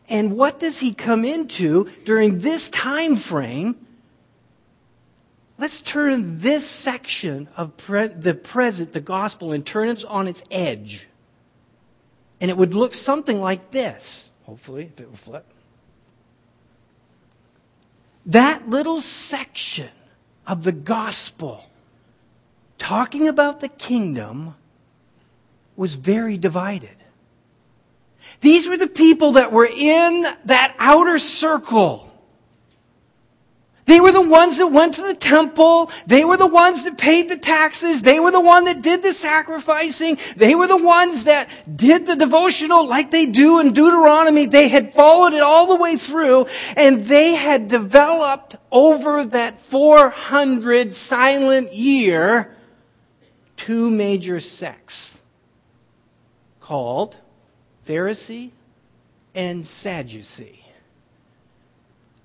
And 0.09 0.37
what 0.37 0.59
does 0.59 0.79
he 0.79 0.93
come 0.93 1.25
into 1.25 1.89
during 2.05 2.39
this 2.39 2.69
time 2.69 3.15
frame? 3.15 3.75
Let's 5.57 5.81
turn 5.81 6.39
this 6.39 6.67
section 6.67 7.49
of 7.57 7.75
pre- 7.77 8.07
the 8.07 8.35
present, 8.35 8.93
the 8.93 9.01
gospel, 9.01 9.51
and 9.51 9.65
turn 9.65 9.89
it 9.89 10.05
on 10.05 10.27
its 10.27 10.43
edge. 10.51 11.07
And 12.39 12.51
it 12.51 12.57
would 12.57 12.75
look 12.75 12.93
something 12.93 13.41
like 13.41 13.71
this, 13.71 14.29
hopefully, 14.43 14.91
if 14.93 14.99
it 14.99 15.09
will 15.09 15.17
flip. 15.17 15.51
That 18.27 18.69
little 18.69 18.99
section 18.99 19.89
of 20.45 20.63
the 20.63 20.73
gospel 20.73 21.65
talking 22.77 23.27
about 23.27 23.61
the 23.61 23.69
kingdom 23.69 24.55
was 25.77 25.95
very 25.95 26.37
divided. 26.37 26.95
These 28.41 28.67
were 28.67 28.77
the 28.77 28.87
people 28.87 29.33
that 29.33 29.51
were 29.51 29.65
in 29.65 30.25
that 30.45 30.75
outer 30.77 31.17
circle 31.19 32.06
they 33.87 34.01
were 34.01 34.11
the 34.11 34.21
ones 34.21 34.57
that 34.57 34.67
went 34.67 34.95
to 34.95 35.01
the 35.01 35.15
temple. 35.15 35.89
They 36.05 36.25
were 36.25 36.37
the 36.37 36.45
ones 36.45 36.83
that 36.83 36.97
paid 36.97 37.29
the 37.29 37.37
taxes. 37.37 38.01
They 38.01 38.19
were 38.19 38.31
the 38.31 38.41
one 38.41 38.65
that 38.65 38.81
did 38.81 39.01
the 39.01 39.13
sacrificing. 39.13 40.17
They 40.35 40.55
were 40.55 40.67
the 40.67 40.81
ones 40.81 41.23
that 41.23 41.49
did 41.73 42.05
the 42.05 42.17
devotional 42.17 42.85
like 42.87 43.11
they 43.11 43.25
do 43.25 43.59
in 43.59 43.71
Deuteronomy. 43.73 44.45
They 44.45 44.67
had 44.67 44.93
followed 44.93 45.33
it 45.33 45.41
all 45.41 45.67
the 45.67 45.81
way 45.81 45.95
through 45.95 46.47
and 46.75 47.05
they 47.05 47.35
had 47.35 47.69
developed 47.69 48.57
over 48.71 49.23
that 49.23 49.61
400 49.61 50.93
silent 50.93 51.73
year 51.73 52.53
two 53.55 53.89
major 53.89 54.39
sects 54.41 55.17
called 56.59 57.17
Pharisee 57.85 58.51
and 59.33 59.65
Sadducee. 59.65 60.56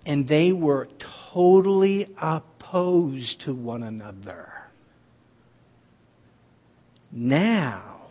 And 0.05 0.27
they 0.27 0.53
were 0.53 0.88
totally 0.99 2.09
opposed 2.21 3.41
to 3.43 3.55
one 3.55 3.83
another. 3.83 4.53
Now, 7.12 8.09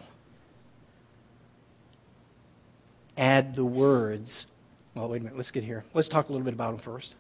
add 3.18 3.56
the 3.56 3.66
words. 3.66 4.46
Well, 4.94 5.10
wait 5.10 5.22
a 5.22 5.24
minute. 5.24 5.38
Let's 5.38 5.52
get 5.52 5.64
here. 5.64 5.84
Let's 5.94 6.08
talk 6.08 6.30
a 6.30 6.32
little 6.32 6.46
bit 6.46 6.54
about 6.54 6.72
them 6.72 6.80
first. 6.80 7.16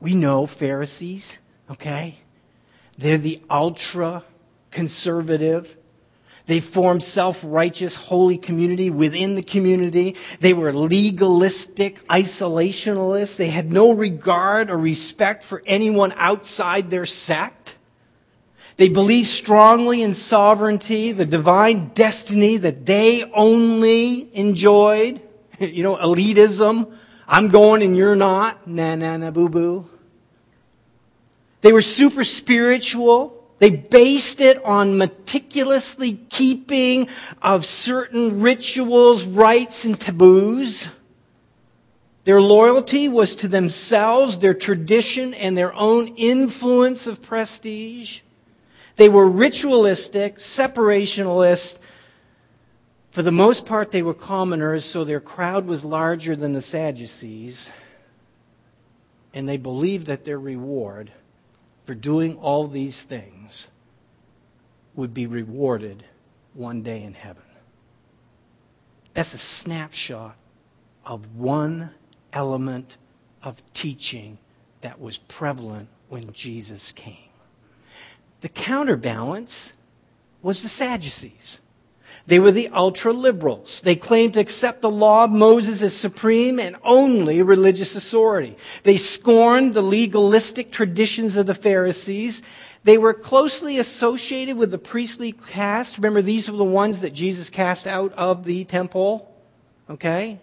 We 0.00 0.14
know 0.14 0.46
Pharisees, 0.46 1.38
okay? 1.70 2.18
They're 2.98 3.18
the 3.18 3.42
ultra 3.50 4.24
conservative, 4.70 5.76
they 6.46 6.60
formed 6.60 7.02
self-righteous, 7.02 7.96
holy 7.96 8.38
community 8.38 8.88
within 8.88 9.34
the 9.34 9.42
community. 9.42 10.16
They 10.40 10.52
were 10.52 10.72
legalistic, 10.72 12.06
isolationalists. 12.06 13.36
They 13.36 13.48
had 13.48 13.72
no 13.72 13.92
regard 13.92 14.70
or 14.70 14.78
respect 14.78 15.42
for 15.42 15.62
anyone 15.66 16.12
outside 16.16 16.90
their 16.90 17.06
sect. 17.06 17.74
They 18.76 18.88
believed 18.88 19.28
strongly 19.28 20.02
in 20.02 20.12
sovereignty, 20.12 21.10
the 21.12 21.24
divine 21.24 21.88
destiny 21.94 22.58
that 22.58 22.86
they 22.86 23.24
only 23.32 24.28
enjoyed. 24.36 25.22
you 25.58 25.82
know, 25.82 25.96
elitism. 25.96 26.92
I'm 27.26 27.48
going 27.48 27.82
and 27.82 27.96
you're 27.96 28.16
not. 28.16 28.66
Na 28.68 28.94
na 28.94 29.16
na 29.16 29.30
boo 29.30 29.48
boo. 29.48 29.88
They 31.62 31.72
were 31.72 31.82
super 31.82 32.22
spiritual. 32.22 33.35
They 33.58 33.70
based 33.70 34.40
it 34.40 34.62
on 34.64 34.98
meticulously 34.98 36.14
keeping 36.28 37.08
of 37.40 37.64
certain 37.64 38.40
rituals, 38.40 39.24
rites, 39.24 39.84
and 39.84 39.98
taboos. 39.98 40.90
Their 42.24 42.40
loyalty 42.40 43.08
was 43.08 43.34
to 43.36 43.48
themselves, 43.48 44.40
their 44.40 44.52
tradition, 44.52 45.32
and 45.32 45.56
their 45.56 45.72
own 45.74 46.08
influence 46.16 47.06
of 47.06 47.22
prestige. 47.22 48.20
They 48.96 49.08
were 49.08 49.28
ritualistic, 49.28 50.38
separationalist. 50.38 51.78
For 53.10 53.22
the 53.22 53.32
most 53.32 53.64
part, 53.64 53.90
they 53.90 54.02
were 54.02 54.12
commoners, 54.12 54.84
so 54.84 55.04
their 55.04 55.20
crowd 55.20 55.66
was 55.66 55.84
larger 55.84 56.36
than 56.36 56.52
the 56.52 56.60
Sadducees. 56.60 57.70
And 59.32 59.48
they 59.48 59.56
believed 59.56 60.06
that 60.08 60.24
their 60.24 60.38
reward 60.38 61.12
for 61.86 61.94
doing 61.94 62.36
all 62.38 62.66
these 62.66 63.04
things 63.04 63.68
would 64.96 65.14
be 65.14 65.26
rewarded 65.26 66.04
one 66.52 66.82
day 66.82 67.04
in 67.04 67.14
heaven. 67.14 67.44
That's 69.14 69.34
a 69.34 69.38
snapshot 69.38 70.36
of 71.04 71.36
one 71.36 71.90
element 72.32 72.98
of 73.40 73.62
teaching 73.72 74.38
that 74.80 75.00
was 75.00 75.16
prevalent 75.16 75.88
when 76.08 76.32
Jesus 76.32 76.90
came. 76.90 77.30
The 78.40 78.48
counterbalance 78.48 79.72
was 80.42 80.62
the 80.62 80.68
Sadducees. 80.68 81.60
They 82.26 82.40
were 82.40 82.50
the 82.50 82.68
ultra 82.68 83.12
liberals. 83.12 83.80
They 83.82 83.94
claimed 83.94 84.34
to 84.34 84.40
accept 84.40 84.80
the 84.80 84.90
law 84.90 85.24
of 85.24 85.30
Moses 85.30 85.80
as 85.80 85.96
supreme 85.96 86.58
and 86.58 86.76
only 86.82 87.40
religious 87.40 87.94
authority. 87.94 88.56
They 88.82 88.96
scorned 88.96 89.74
the 89.74 89.82
legalistic 89.82 90.72
traditions 90.72 91.36
of 91.36 91.46
the 91.46 91.54
Pharisees. 91.54 92.42
They 92.82 92.98
were 92.98 93.14
closely 93.14 93.78
associated 93.78 94.56
with 94.56 94.72
the 94.72 94.78
priestly 94.78 95.30
caste. 95.30 95.98
Remember, 95.98 96.20
these 96.20 96.50
were 96.50 96.56
the 96.56 96.64
ones 96.64 97.00
that 97.00 97.14
Jesus 97.14 97.48
cast 97.48 97.86
out 97.86 98.12
of 98.14 98.44
the 98.44 98.64
temple. 98.64 99.32
Okay? 99.88 100.40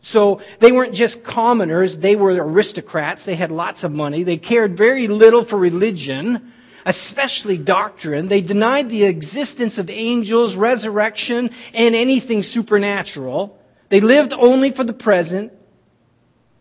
So 0.00 0.40
they 0.60 0.70
weren't 0.70 0.94
just 0.94 1.24
commoners, 1.24 1.98
they 1.98 2.14
were 2.14 2.30
aristocrats. 2.30 3.24
They 3.24 3.34
had 3.34 3.50
lots 3.50 3.82
of 3.82 3.90
money. 3.90 4.22
They 4.22 4.36
cared 4.36 4.76
very 4.76 5.08
little 5.08 5.42
for 5.42 5.56
religion 5.56 6.52
especially 6.88 7.58
doctrine. 7.58 8.28
They 8.28 8.40
denied 8.40 8.88
the 8.88 9.04
existence 9.04 9.76
of 9.76 9.90
angels, 9.90 10.56
resurrection, 10.56 11.50
and 11.74 11.94
anything 11.94 12.42
supernatural. 12.42 13.62
They 13.90 14.00
lived 14.00 14.32
only 14.32 14.70
for 14.70 14.84
the 14.84 14.94
present. 14.94 15.52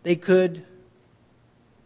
They 0.03 0.17
could, 0.17 0.65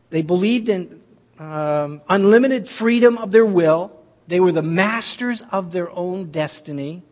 they 0.10 0.24
believed 0.24 0.70
in 0.70 1.02
um, 1.38 2.02
unlimited 2.10 2.68
freedom 2.68 3.20
of 3.20 3.32
their 3.32 3.46
will. 3.46 3.96
They 4.28 4.40
were 4.40 4.52
the 4.52 4.64
masters 4.64 5.44
of 5.52 5.72
their 5.72 5.92
own 5.92 6.32
destiny. 6.32 7.04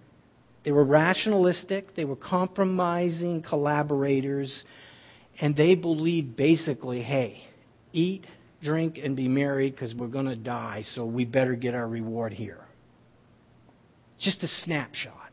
They 0.63 0.72
were 0.72 0.84
rationalistic. 0.84 1.94
They 1.94 2.06
were 2.06 2.15
compromising 2.15 3.44
collaborators. 3.44 4.63
And 5.42 5.56
they 5.56 5.76
believed 5.76 6.36
basically 6.36 7.02
hey, 7.02 7.44
eat, 7.94 8.26
drink, 8.62 9.00
and 9.02 9.15
be 9.15 9.28
merry 9.28 9.69
because 9.69 9.95
we're 9.95 10.08
going 10.08 10.28
to 10.28 10.36
die, 10.36 10.82
so 10.82 11.06
we 11.06 11.26
better 11.26 11.56
get 11.56 11.74
our 11.74 11.88
reward 11.88 12.34
here. 12.34 12.65
Just 14.17 14.43
a 14.43 14.48
snapshot. 14.48 15.32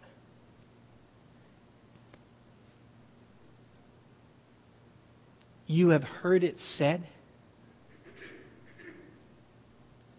You 5.67 5.89
have 5.89 6.05
heard 6.05 6.45
it 6.45 6.59
said. 6.59 7.03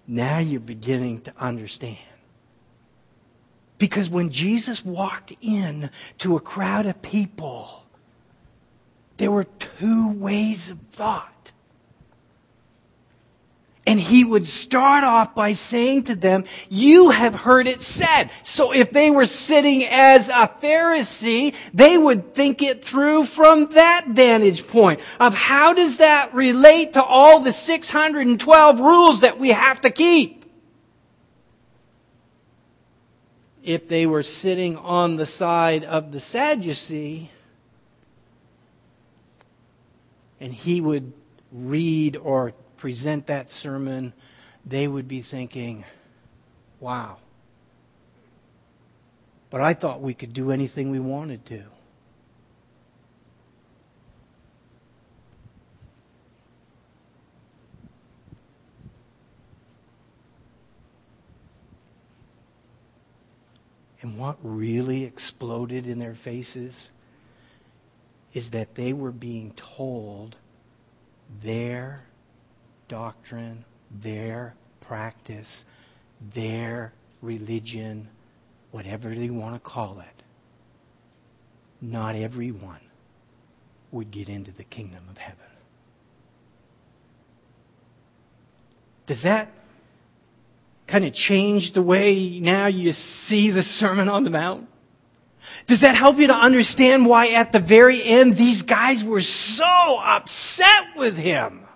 Now 0.06 0.40
you're 0.40 0.60
beginning 0.60 1.22
to 1.22 1.34
understand. 1.38 1.98
Because 3.78 4.10
when 4.10 4.30
Jesus 4.30 4.84
walked 4.84 5.34
in 5.42 5.90
to 6.20 6.36
a 6.36 6.40
crowd 6.40 6.86
of 6.86 7.02
people, 7.02 7.86
there 9.18 9.32
were 9.32 9.44
two 9.44 10.14
ways 10.14 10.70
of 10.70 10.80
thought. 10.92 11.34
And 13.88 14.02
he 14.02 14.26
would 14.26 14.46
start 14.46 15.06
off 15.06 15.34
by 15.34 15.54
saying 15.54 16.04
to 16.04 16.16
them, 16.16 16.44
You 16.68 17.12
have 17.12 17.34
heard 17.34 17.68
it 17.68 17.82
said. 17.82 18.30
So 18.44 18.74
if 18.74 18.92
they 18.92 19.10
were 19.10 19.26
sitting 19.26 19.86
as 19.86 20.28
a 20.28 20.52
Pharisee, 20.62 21.56
they 21.74 21.98
would 21.98 22.34
think 22.34 22.62
it 22.62 22.84
through 22.84 23.24
from 23.24 23.68
that 23.68 24.08
vantage 24.10 24.68
point 24.68 25.00
of 25.22 25.34
how 25.34 25.74
does 25.74 26.00
that 26.00 26.34
relate 26.34 26.94
to 26.94 27.04
all 27.04 27.40
the 27.40 27.54
612 27.54 28.80
rules 28.82 29.22
that 29.22 29.40
we 29.40 29.50
have 29.50 29.80
to 29.80 29.90
keep? 29.90 30.46
If 33.64 33.88
they 33.88 34.06
were 34.06 34.24
sitting 34.24 34.76
on 34.76 35.16
the 35.16 35.26
side 35.26 35.86
of 35.86 36.12
the 36.12 36.20
Sadducee, 36.20 37.32
and 40.42 40.54
he 40.54 40.82
would 40.82 41.14
read 41.54 42.18
or 42.18 42.54
present 42.78 43.28
that 43.28 43.50
sermon, 43.50 44.14
they 44.66 44.88
would 44.88 45.08
be 45.08 45.22
thinking, 45.22 45.84
wow. 46.80 47.18
But 49.50 49.62
I 49.62 49.74
thought 49.74 50.02
we 50.02 50.14
could 50.14 50.34
do 50.34 50.52
anything 50.52 50.92
we 50.92 51.00
wanted 51.00 51.46
to. 51.48 51.64
And 64.02 64.18
what 64.18 64.38
really 64.42 65.04
exploded 65.04 65.88
in 65.88 66.00
their 66.00 66.14
faces 66.14 66.92
is 68.34 68.52
that 68.52 68.76
they 68.76 68.94
were 68.94 69.12
being 69.12 69.52
told 69.54 70.38
their 71.42 72.04
doctrine, 72.88 73.66
their 73.92 74.56
practice, 74.80 75.66
their 76.34 76.94
religion, 77.22 78.08
whatever 78.72 79.14
they 79.14 79.30
want 79.30 79.56
to 79.56 79.60
call 79.60 80.00
it, 80.00 80.24
not 81.82 82.16
everyone 82.16 82.80
would 83.92 84.12
get 84.12 84.30
into 84.30 84.52
the 84.52 84.64
kingdom 84.64 85.04
of 85.10 85.18
heaven. 85.18 85.40
Does 89.06 89.22
that 89.22 89.50
kind 90.86 91.06
of 91.06 91.14
change 91.14 91.72
the 91.72 91.82
way 91.82 92.40
now 92.40 92.68
you 92.68 92.92
see 92.92 93.52
the 93.52 93.64
Sermon 93.64 94.10
on 94.10 94.24
the 94.24 94.30
Mount? 94.30 94.70
Does 95.66 95.82
that 95.82 95.96
help 95.96 96.18
you 96.18 96.28
to 96.28 96.36
understand 96.36 97.06
why 97.06 97.28
at 97.28 97.52
the 97.52 97.60
very 97.60 98.04
end 98.04 98.34
these 98.34 98.62
guys 98.64 99.04
were 99.04 99.22
so 99.22 100.00
upset 100.04 100.96
with 100.96 101.18
him? 101.18 101.67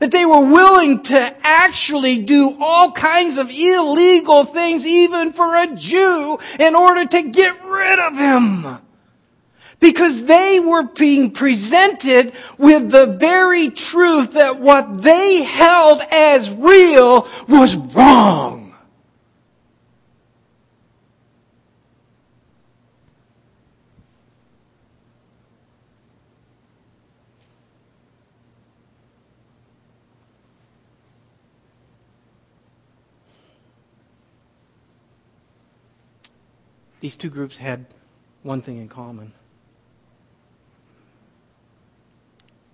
That 0.00 0.10
they 0.10 0.26
were 0.26 0.44
willing 0.44 1.02
to 1.04 1.36
actually 1.42 2.22
do 2.22 2.56
all 2.60 2.92
kinds 2.92 3.38
of 3.38 3.50
illegal 3.50 4.44
things, 4.44 4.84
even 4.84 5.32
for 5.32 5.56
a 5.56 5.74
Jew, 5.74 6.38
in 6.60 6.74
order 6.74 7.06
to 7.06 7.22
get 7.22 7.64
rid 7.64 7.98
of 7.98 8.16
him. 8.16 8.78
Because 9.80 10.24
they 10.24 10.60
were 10.60 10.84
being 10.84 11.30
presented 11.30 12.34
with 12.58 12.90
the 12.90 13.06
very 13.06 13.70
truth 13.70 14.32
that 14.32 14.60
what 14.60 15.02
they 15.02 15.42
held 15.42 16.02
as 16.10 16.50
real 16.50 17.28
was 17.48 17.76
wrong. 17.76 18.65
These 37.06 37.14
two 37.14 37.30
groups 37.30 37.58
had 37.58 37.86
one 38.42 38.62
thing 38.62 38.78
in 38.78 38.88
common. 38.88 39.32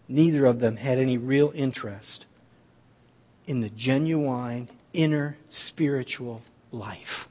Neither 0.09 0.47
of 0.47 0.59
them 0.59 0.77
had 0.77 0.99
any 0.99 1.19
real 1.19 1.53
interest 1.55 2.25
in 3.47 3.61
the 3.61 3.69
genuine 3.69 4.71
inner 4.95 5.37
spiritual 5.51 6.41
life. 6.71 7.29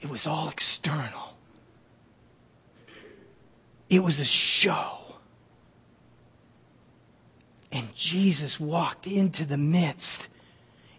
It 0.00 0.10
was 0.10 0.26
all 0.26 0.48
external. 0.48 1.36
It 3.88 4.02
was 4.02 4.18
a 4.18 4.24
show. 4.24 4.98
And 7.70 7.94
Jesus 7.94 8.58
walked 8.58 9.06
into 9.06 9.46
the 9.46 9.56
midst, 9.56 10.26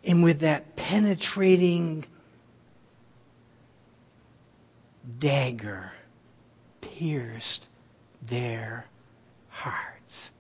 and 0.06 0.24
with 0.24 0.40
that 0.40 0.78
penetrating 0.78 2.06
dagger 5.20 5.92
pierced 6.82 7.70
their 8.22 8.88
hearts. 9.50 10.32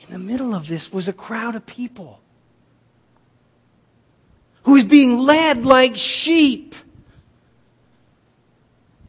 In 0.00 0.12
the 0.12 0.18
middle 0.18 0.54
of 0.54 0.68
this 0.68 0.92
was 0.92 1.08
a 1.08 1.12
crowd 1.12 1.54
of 1.54 1.66
people 1.66 2.20
who 4.64 4.74
was 4.74 4.84
being 4.84 5.18
led 5.18 5.64
like 5.64 5.96
sheep. 5.96 6.74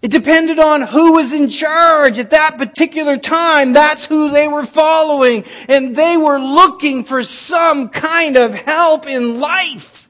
It 0.01 0.11
depended 0.11 0.59
on 0.59 0.81
who 0.81 1.13
was 1.13 1.31
in 1.31 1.47
charge 1.47 2.19
at 2.19 2.31
that 2.31 2.57
particular 2.57 3.17
time. 3.17 3.71
That's 3.71 4.05
who 4.05 4.31
they 4.31 4.47
were 4.47 4.65
following. 4.65 5.45
And 5.69 5.95
they 5.95 6.17
were 6.17 6.39
looking 6.39 7.05
for 7.05 7.23
some 7.23 7.87
kind 7.89 8.35
of 8.35 8.53
help 8.53 9.07
in 9.07 9.39
life. 9.39 10.02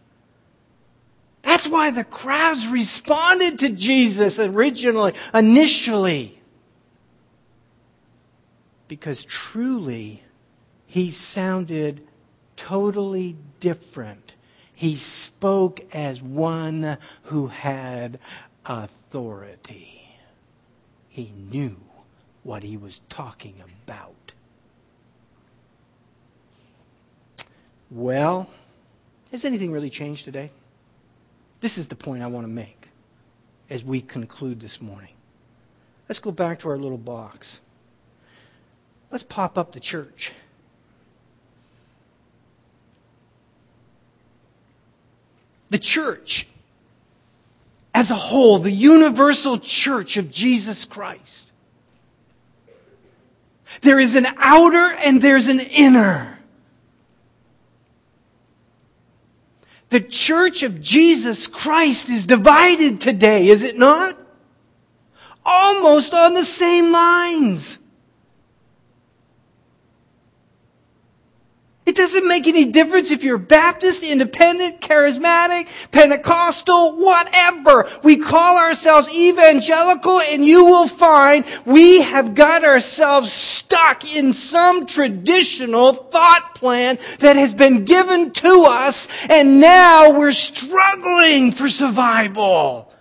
That's 1.43 1.67
why 1.67 1.91
the 1.91 2.06
crowds 2.06 2.67
responded 2.67 3.60
to 3.60 3.69
Jesus 3.69 4.39
originally, 4.39 5.13
initially. 5.34 6.39
Because 8.88 9.25
truly, 9.25 10.23
he 10.88 11.12
sounded 11.12 12.08
totally 12.56 13.36
different. 13.60 14.34
He 14.75 14.95
spoke 14.95 15.82
as 15.93 16.21
one 16.21 16.97
who 17.23 17.47
had 17.47 18.19
authority. 18.65 20.17
He 21.10 21.32
knew 21.51 21.77
what 22.43 22.63
he 22.63 22.77
was 22.77 23.01
talking 23.10 23.56
about. 23.86 24.34
Well, 27.91 28.49
has 29.32 29.45
anything 29.45 29.71
really 29.71 29.89
changed 29.89 30.25
today? 30.25 30.49
This 31.63 31.78
is 31.78 31.88
the 31.88 31.95
point 31.95 32.21
I 32.21 32.28
want 32.28 32.43
to 32.43 32.52
make 32.52 32.89
as 33.69 33.86
we 33.86 34.02
conclude 34.02 34.60
this 34.60 34.82
morning. 34.82 35.13
Let's 36.10 36.19
go 36.19 36.30
back 36.30 36.60
to 36.60 36.69
our 36.69 36.78
little 36.78 36.97
box. 36.97 37.62
Let's 39.10 39.23
pop 39.23 39.58
up 39.58 39.71
the 39.71 39.80
church. 39.80 40.34
The 45.69 45.80
church 45.80 46.49
as 47.93 48.12
a 48.12 48.15
whole, 48.15 48.60
the 48.60 48.69
universal 48.69 49.58
church 49.58 50.17
of 50.17 50.30
Jesus 50.30 50.84
Christ. 50.84 51.54
There 53.80 54.02
is 54.02 54.17
an 54.17 54.28
outer 54.36 54.97
and 55.02 55.21
there's 55.21 55.47
an 55.47 55.62
inner. 55.62 56.33
The 59.93 60.01
church 60.01 60.63
of 60.63 60.82
Jesus 60.82 61.45
Christ 61.45 62.10
is 62.10 62.25
divided 62.25 62.99
today, 62.99 63.49
is 63.49 63.62
it 63.62 63.77
not? 63.77 64.17
Almost 65.45 66.15
on 66.15 66.34
the 66.34 66.43
same 66.43 66.91
lines. 66.91 67.77
It 71.93 71.97
doesn't 71.97 72.27
make 72.27 72.47
any 72.47 72.65
difference 72.65 73.12
if 73.12 73.23
you're 73.23 73.38
Baptist, 73.38 74.01
independent, 74.01 74.82
charismatic, 74.82 75.67
Pentecostal, 75.91 76.93
whatever. 76.93 77.88
We 78.01 78.17
call 78.17 78.58
ourselves 78.58 79.15
evangelical 79.15 80.19
and 80.19 80.43
you 80.43 80.65
will 80.65 80.88
find 80.88 81.45
we 81.67 82.01
have 82.01 82.34
got 82.34 82.63
ourselves 82.63 83.32
stuck 83.32 84.03
in 84.06 84.34
some 84.34 84.88
traditional 84.88 85.93
thought 85.93 86.56
plan 86.56 86.97
that 87.19 87.36
has 87.36 87.53
been 87.53 87.86
given 87.86 88.32
to 88.32 88.65
us 88.67 89.08
and 89.29 89.62
now 89.62 90.17
we're 90.17 90.32
struggling 90.32 91.51
for 91.51 91.69
survival. 91.69 92.92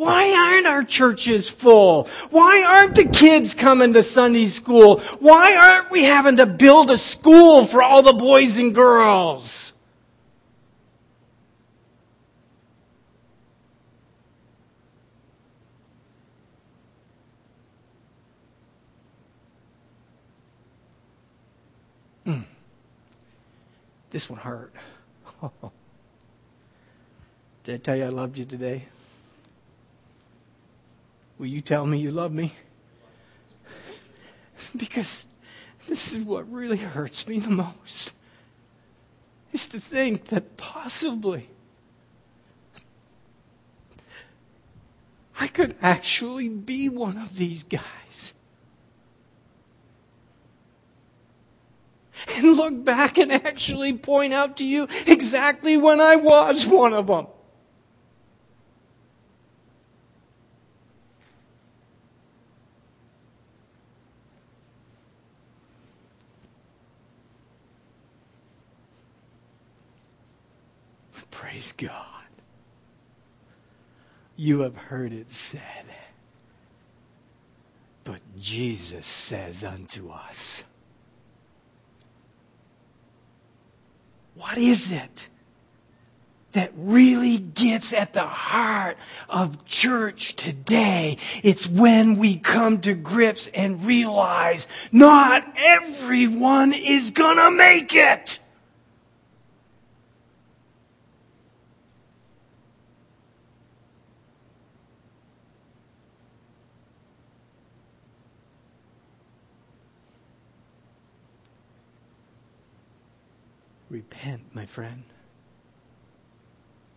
Why 0.00 0.32
aren't 0.32 0.66
our 0.66 0.82
churches 0.82 1.50
full? 1.50 2.08
Why 2.30 2.64
aren't 2.66 2.94
the 2.94 3.04
kids 3.04 3.52
coming 3.52 3.92
to 3.92 4.02
Sunday 4.02 4.46
school? 4.46 5.00
Why 5.18 5.54
aren't 5.54 5.90
we 5.90 6.04
having 6.04 6.38
to 6.38 6.46
build 6.46 6.90
a 6.90 6.96
school 6.96 7.66
for 7.66 7.82
all 7.82 8.02
the 8.02 8.14
boys 8.14 8.56
and 8.56 8.74
girls? 8.74 9.74
Mm. 22.24 22.44
This 24.08 24.30
one 24.30 24.38
hurt. 24.38 24.72
Did 27.64 27.74
I 27.74 27.76
tell 27.76 27.96
you 27.96 28.04
I 28.04 28.08
loved 28.08 28.38
you 28.38 28.46
today? 28.46 28.86
Will 31.40 31.46
you 31.46 31.62
tell 31.62 31.86
me 31.86 31.96
you 31.96 32.10
love 32.10 32.34
me? 32.34 32.52
Because 34.76 35.26
this 35.88 36.12
is 36.12 36.22
what 36.22 36.52
really 36.52 36.76
hurts 36.76 37.26
me 37.26 37.38
the 37.38 37.48
most. 37.48 38.12
Is 39.50 39.66
to 39.68 39.80
think 39.80 40.26
that 40.26 40.58
possibly 40.58 41.48
I 45.40 45.46
could 45.46 45.76
actually 45.80 46.50
be 46.50 46.90
one 46.90 47.16
of 47.16 47.38
these 47.38 47.64
guys. 47.64 48.34
And 52.36 52.52
look 52.52 52.84
back 52.84 53.16
and 53.16 53.32
actually 53.32 53.94
point 53.94 54.34
out 54.34 54.58
to 54.58 54.64
you 54.66 54.88
exactly 55.06 55.78
when 55.78 56.02
I 56.02 56.16
was 56.16 56.66
one 56.66 56.92
of 56.92 57.06
them. 57.06 57.28
Praise 71.60 71.72
God. 71.72 72.24
You 74.34 74.60
have 74.60 74.74
heard 74.74 75.12
it 75.12 75.28
said, 75.28 75.84
but 78.02 78.20
Jesus 78.38 79.06
says 79.06 79.62
unto 79.62 80.08
us, 80.08 80.64
What 84.34 84.56
is 84.56 84.90
it 84.90 85.28
that 86.52 86.72
really 86.74 87.36
gets 87.36 87.92
at 87.92 88.14
the 88.14 88.22
heart 88.22 88.96
of 89.28 89.66
church 89.66 90.36
today? 90.36 91.18
It's 91.44 91.66
when 91.66 92.16
we 92.16 92.36
come 92.36 92.80
to 92.80 92.94
grips 92.94 93.48
and 93.48 93.84
realize 93.84 94.66
not 94.92 95.44
everyone 95.58 96.72
is 96.72 97.10
gonna 97.10 97.50
make 97.50 97.94
it. 97.94 98.38
Repent, 113.90 114.54
my 114.54 114.66
friend. 114.66 115.02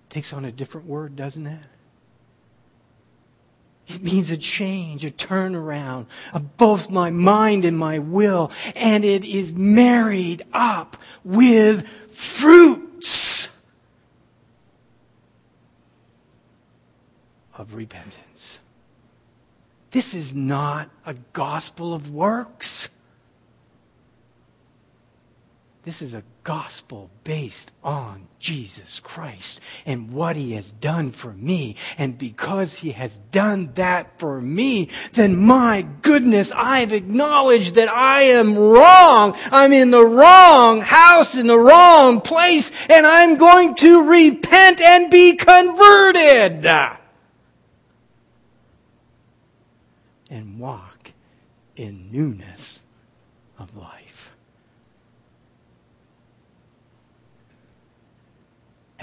Takes 0.09 0.31
on 0.31 0.45
a 0.45 0.51
different 0.51 0.85
word, 0.85 1.15
doesn't 1.15 1.47
it? 1.47 1.59
It 3.87 4.01
means 4.01 4.29
a 4.29 4.37
change, 4.37 5.03
a 5.03 5.09
turnaround 5.09 6.05
of 6.33 6.55
both 6.55 6.89
my 6.89 7.09
mind 7.09 7.65
and 7.65 7.77
my 7.77 7.99
will. 7.99 8.51
And 8.75 9.03
it 9.03 9.25
is 9.25 9.53
married 9.53 10.43
up 10.53 10.95
with 11.23 11.85
fruits 12.11 13.49
of 17.57 17.73
repentance. 17.73 18.59
This 19.91 20.13
is 20.13 20.33
not 20.33 20.89
a 21.05 21.15
gospel 21.33 21.93
of 21.93 22.09
works. 22.09 22.89
This 25.83 26.01
is 26.01 26.13
a 26.13 26.23
gospel 26.45 27.09
based 27.25 27.71
on 27.83 28.27
Jesus 28.39 29.01
Christ 29.01 29.59
and 29.85 30.13
what 30.13 30.37
he 30.37 30.53
has 30.53 30.71
done 30.71 31.11
for 31.11 31.33
me. 31.33 31.75
And 31.97 32.17
because 32.17 32.77
he 32.77 32.91
has 32.91 33.17
done 33.31 33.71
that 33.75 34.17
for 34.17 34.39
me, 34.39 34.87
then 35.11 35.35
my 35.35 35.85
goodness, 36.01 36.53
I've 36.53 36.93
acknowledged 36.93 37.75
that 37.75 37.89
I 37.89 38.21
am 38.21 38.57
wrong. 38.57 39.35
I'm 39.51 39.73
in 39.73 39.91
the 39.91 40.05
wrong 40.05 40.79
house, 40.79 41.35
in 41.35 41.47
the 41.47 41.59
wrong 41.59 42.21
place, 42.21 42.71
and 42.89 43.05
I'm 43.05 43.35
going 43.35 43.75
to 43.75 44.07
repent 44.07 44.79
and 44.79 45.11
be 45.11 45.35
converted. 45.35 46.65
And 50.29 50.59
walk 50.59 51.11
in 51.75 52.09
newness 52.09 52.79
of 53.59 53.75
life. 53.75 53.92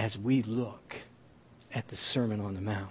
As 0.01 0.19
we 0.19 0.41
look 0.41 0.97
at 1.75 1.89
the 1.89 1.97
Sermon 1.97 2.41
on 2.41 2.55
the 2.55 2.61
Mount. 2.63 2.91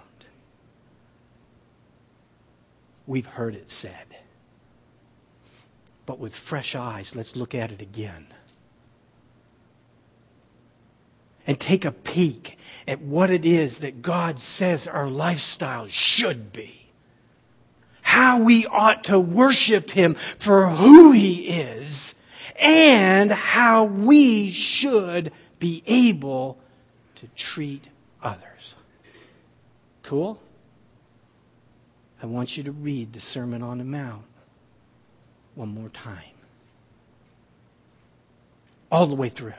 we've 3.04 3.26
heard 3.26 3.56
it 3.56 3.68
said. 3.68 4.06
But 6.06 6.20
with 6.20 6.36
fresh 6.36 6.76
eyes, 6.76 7.16
let's 7.16 7.34
look 7.34 7.56
at 7.56 7.72
it 7.72 7.82
again. 7.82 8.28
And 11.44 11.58
take 11.58 11.84
a 11.84 11.90
peek 11.90 12.56
at 12.86 13.00
what 13.00 13.28
it 13.28 13.44
is 13.44 13.80
that 13.80 14.00
God 14.00 14.38
says 14.38 14.86
our 14.86 15.08
lifestyle 15.08 15.88
should 15.88 16.52
be. 16.52 16.92
How 18.02 18.40
we 18.40 18.64
ought 18.66 19.02
to 19.04 19.18
worship 19.18 19.90
Him 19.90 20.14
for 20.14 20.68
who 20.68 21.10
He 21.10 21.48
is, 21.48 22.14
and 22.60 23.32
how 23.32 23.82
we 23.84 24.52
should 24.52 25.32
be 25.58 25.82
able 25.88 26.60
to 27.20 27.28
treat 27.36 27.84
others. 28.22 28.74
Cool? 30.02 30.40
I 32.22 32.26
want 32.26 32.56
you 32.56 32.62
to 32.62 32.72
read 32.72 33.12
the 33.12 33.20
Sermon 33.20 33.62
on 33.62 33.78
the 33.78 33.84
Mount 33.84 34.24
one 35.54 35.68
more 35.68 35.90
time. 35.90 36.16
All 38.90 39.06
the 39.06 39.14
way 39.14 39.28
through. 39.28 39.52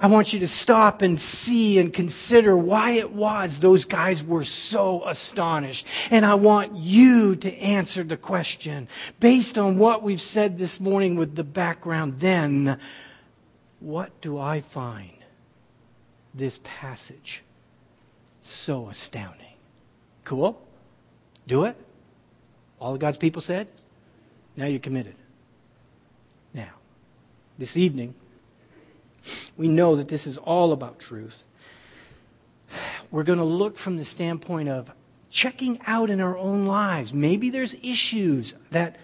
I 0.00 0.06
want 0.06 0.32
you 0.32 0.40
to 0.40 0.48
stop 0.48 1.02
and 1.02 1.20
see 1.20 1.78
and 1.78 1.92
consider 1.92 2.56
why 2.56 2.92
it 2.92 3.12
was 3.12 3.58
those 3.58 3.84
guys 3.84 4.24
were 4.24 4.44
so 4.44 5.06
astonished. 5.06 5.86
And 6.10 6.24
I 6.24 6.34
want 6.34 6.74
you 6.74 7.36
to 7.36 7.54
answer 7.58 8.02
the 8.02 8.16
question 8.16 8.88
based 9.20 9.58
on 9.58 9.76
what 9.76 10.02
we've 10.02 10.20
said 10.20 10.56
this 10.56 10.80
morning 10.80 11.16
with 11.16 11.36
the 11.36 11.44
background. 11.44 12.20
Then, 12.20 12.78
what 13.78 14.18
do 14.22 14.38
I 14.38 14.62
find 14.62 15.11
this 16.34 16.60
passage 16.64 17.42
so 18.42 18.88
astounding? 18.88 19.46
Cool? 20.24 20.60
Do 21.46 21.64
it? 21.64 21.76
All 22.78 22.94
of 22.94 23.00
God's 23.00 23.16
people 23.16 23.42
said? 23.42 23.68
Now 24.56 24.66
you're 24.66 24.80
committed. 24.80 25.14
Now, 26.52 26.72
this 27.58 27.76
evening, 27.76 28.14
we 29.56 29.68
know 29.68 29.96
that 29.96 30.08
this 30.08 30.26
is 30.26 30.38
all 30.38 30.72
about 30.72 30.98
truth. 30.98 31.44
We're 33.10 33.24
going 33.24 33.38
to 33.38 33.44
look 33.44 33.76
from 33.76 33.96
the 33.96 34.04
standpoint 34.04 34.68
of 34.68 34.94
checking 35.30 35.80
out 35.86 36.10
in 36.10 36.20
our 36.20 36.36
own 36.36 36.66
lives. 36.66 37.12
Maybe 37.12 37.50
there's 37.50 37.74
issues 37.82 38.54
that 38.70 38.96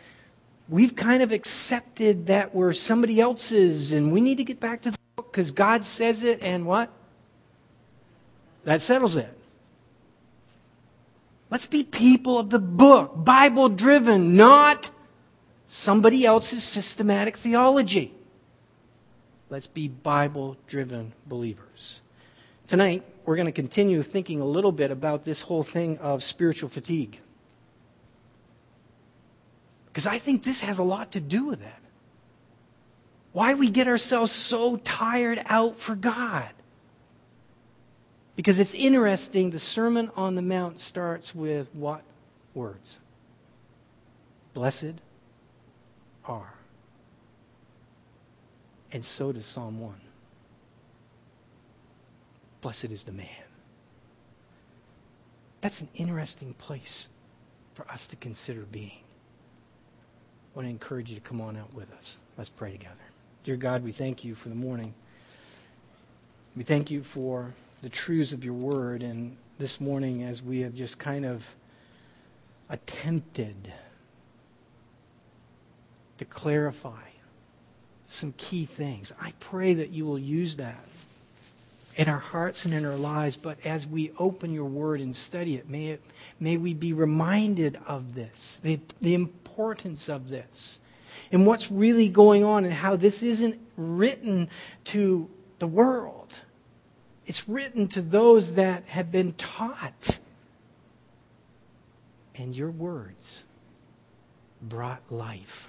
we've 0.68 0.94
kind 0.94 1.22
of 1.22 1.32
accepted 1.32 2.26
that 2.26 2.54
were 2.54 2.72
somebody 2.72 3.20
else's, 3.20 3.92
and 3.92 4.12
we 4.12 4.20
need 4.20 4.36
to 4.38 4.44
get 4.44 4.60
back 4.60 4.82
to 4.82 4.90
the 4.90 4.98
book 5.16 5.32
because 5.32 5.50
God 5.50 5.84
says 5.84 6.22
it, 6.22 6.42
and 6.42 6.66
what? 6.66 6.90
That 8.68 8.82
settles 8.82 9.16
it. 9.16 9.32
Let's 11.48 11.64
be 11.64 11.82
people 11.84 12.38
of 12.38 12.50
the 12.50 12.58
book, 12.58 13.24
Bible 13.24 13.70
driven, 13.70 14.36
not 14.36 14.90
somebody 15.66 16.26
else's 16.26 16.64
systematic 16.64 17.38
theology. 17.38 18.12
Let's 19.48 19.66
be 19.66 19.88
Bible 19.88 20.58
driven 20.66 21.14
believers. 21.26 22.02
Tonight, 22.66 23.04
we're 23.24 23.36
going 23.36 23.46
to 23.46 23.52
continue 23.52 24.02
thinking 24.02 24.42
a 24.42 24.44
little 24.44 24.72
bit 24.72 24.90
about 24.90 25.24
this 25.24 25.40
whole 25.40 25.62
thing 25.62 25.96
of 25.96 26.22
spiritual 26.22 26.68
fatigue. 26.68 27.18
Because 29.86 30.06
I 30.06 30.18
think 30.18 30.42
this 30.42 30.60
has 30.60 30.76
a 30.76 30.82
lot 30.84 31.12
to 31.12 31.20
do 31.20 31.46
with 31.46 31.62
that. 31.62 31.80
Why 33.32 33.54
we 33.54 33.70
get 33.70 33.88
ourselves 33.88 34.30
so 34.30 34.76
tired 34.76 35.40
out 35.46 35.78
for 35.78 35.96
God. 35.96 36.52
Because 38.38 38.60
it's 38.60 38.72
interesting, 38.72 39.50
the 39.50 39.58
Sermon 39.58 40.12
on 40.14 40.36
the 40.36 40.42
Mount 40.42 40.78
starts 40.78 41.34
with 41.34 41.66
what 41.74 42.04
words? 42.54 43.00
Blessed 44.54 44.94
are. 46.24 46.54
And 48.92 49.04
so 49.04 49.32
does 49.32 49.44
Psalm 49.44 49.80
1. 49.80 49.92
Blessed 52.60 52.84
is 52.84 53.02
the 53.02 53.10
man. 53.10 53.26
That's 55.60 55.80
an 55.80 55.88
interesting 55.96 56.54
place 56.54 57.08
for 57.74 57.90
us 57.90 58.06
to 58.06 58.14
consider 58.14 58.60
being. 58.70 59.00
I 60.54 60.58
want 60.58 60.66
to 60.66 60.70
encourage 60.70 61.10
you 61.10 61.16
to 61.16 61.22
come 61.22 61.40
on 61.40 61.56
out 61.56 61.74
with 61.74 61.92
us. 61.94 62.18
Let's 62.36 62.50
pray 62.50 62.70
together. 62.70 62.94
Dear 63.42 63.56
God, 63.56 63.82
we 63.82 63.90
thank 63.90 64.22
you 64.22 64.36
for 64.36 64.48
the 64.48 64.54
morning. 64.54 64.94
We 66.54 66.62
thank 66.62 66.92
you 66.92 67.02
for 67.02 67.52
the 67.82 67.88
truths 67.88 68.32
of 68.32 68.44
your 68.44 68.54
word. 68.54 69.02
And 69.02 69.36
this 69.58 69.80
morning, 69.80 70.22
as 70.22 70.42
we 70.42 70.60
have 70.60 70.74
just 70.74 70.98
kind 70.98 71.24
of 71.24 71.54
attempted 72.68 73.72
to 76.18 76.24
clarify 76.24 77.02
some 78.06 78.32
key 78.36 78.64
things, 78.64 79.12
I 79.20 79.32
pray 79.40 79.74
that 79.74 79.90
you 79.90 80.04
will 80.06 80.18
use 80.18 80.56
that 80.56 80.84
in 81.96 82.08
our 82.08 82.18
hearts 82.18 82.64
and 82.64 82.72
in 82.72 82.84
our 82.84 82.96
lives. 82.96 83.36
But 83.36 83.64
as 83.66 83.86
we 83.86 84.12
open 84.18 84.52
your 84.52 84.64
word 84.64 85.00
and 85.00 85.14
study 85.14 85.56
it, 85.56 85.68
may, 85.68 85.86
it, 85.86 86.02
may 86.40 86.56
we 86.56 86.74
be 86.74 86.92
reminded 86.92 87.78
of 87.86 88.14
this, 88.14 88.60
the, 88.62 88.80
the 89.00 89.14
importance 89.14 90.08
of 90.08 90.28
this, 90.28 90.80
and 91.32 91.46
what's 91.46 91.70
really 91.70 92.08
going 92.08 92.44
on, 92.44 92.64
and 92.64 92.72
how 92.72 92.96
this 92.96 93.22
isn't 93.22 93.58
written 93.76 94.48
to 94.84 95.28
the 95.58 95.66
world 95.66 96.40
it's 97.28 97.46
written 97.46 97.86
to 97.88 98.00
those 98.00 98.54
that 98.54 98.88
have 98.88 99.12
been 99.12 99.32
taught. 99.32 100.18
And 102.34 102.56
your 102.56 102.70
words 102.70 103.44
brought 104.62 105.12
life. 105.12 105.68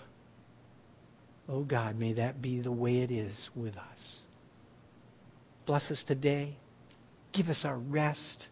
Oh 1.49 1.61
God, 1.61 1.99
may 1.99 2.13
that 2.13 2.41
be 2.41 2.61
the 2.61 2.71
way 2.71 3.01
it 3.01 3.11
is 3.11 3.49
with 3.55 3.77
us. 3.77 4.21
Bless 5.65 5.91
us 5.91 6.01
today. 6.01 6.55
Give 7.33 7.49
us 7.49 7.65
our 7.65 7.77
rest. 7.77 8.47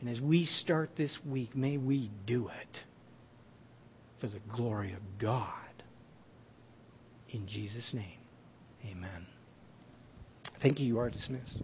And 0.00 0.10
as 0.10 0.20
we 0.20 0.44
start 0.44 0.96
this 0.96 1.24
week, 1.24 1.54
may 1.54 1.76
we 1.76 2.10
do 2.26 2.50
it 2.60 2.82
for 4.18 4.26
the 4.26 4.40
glory 4.48 4.92
of 4.92 5.18
God. 5.18 5.44
In 7.30 7.46
Jesus' 7.46 7.94
name, 7.94 8.18
amen. 8.90 9.29
Thank 10.60 10.78
you. 10.78 10.86
You 10.86 10.98
are 10.98 11.08
dismissed. 11.10 11.58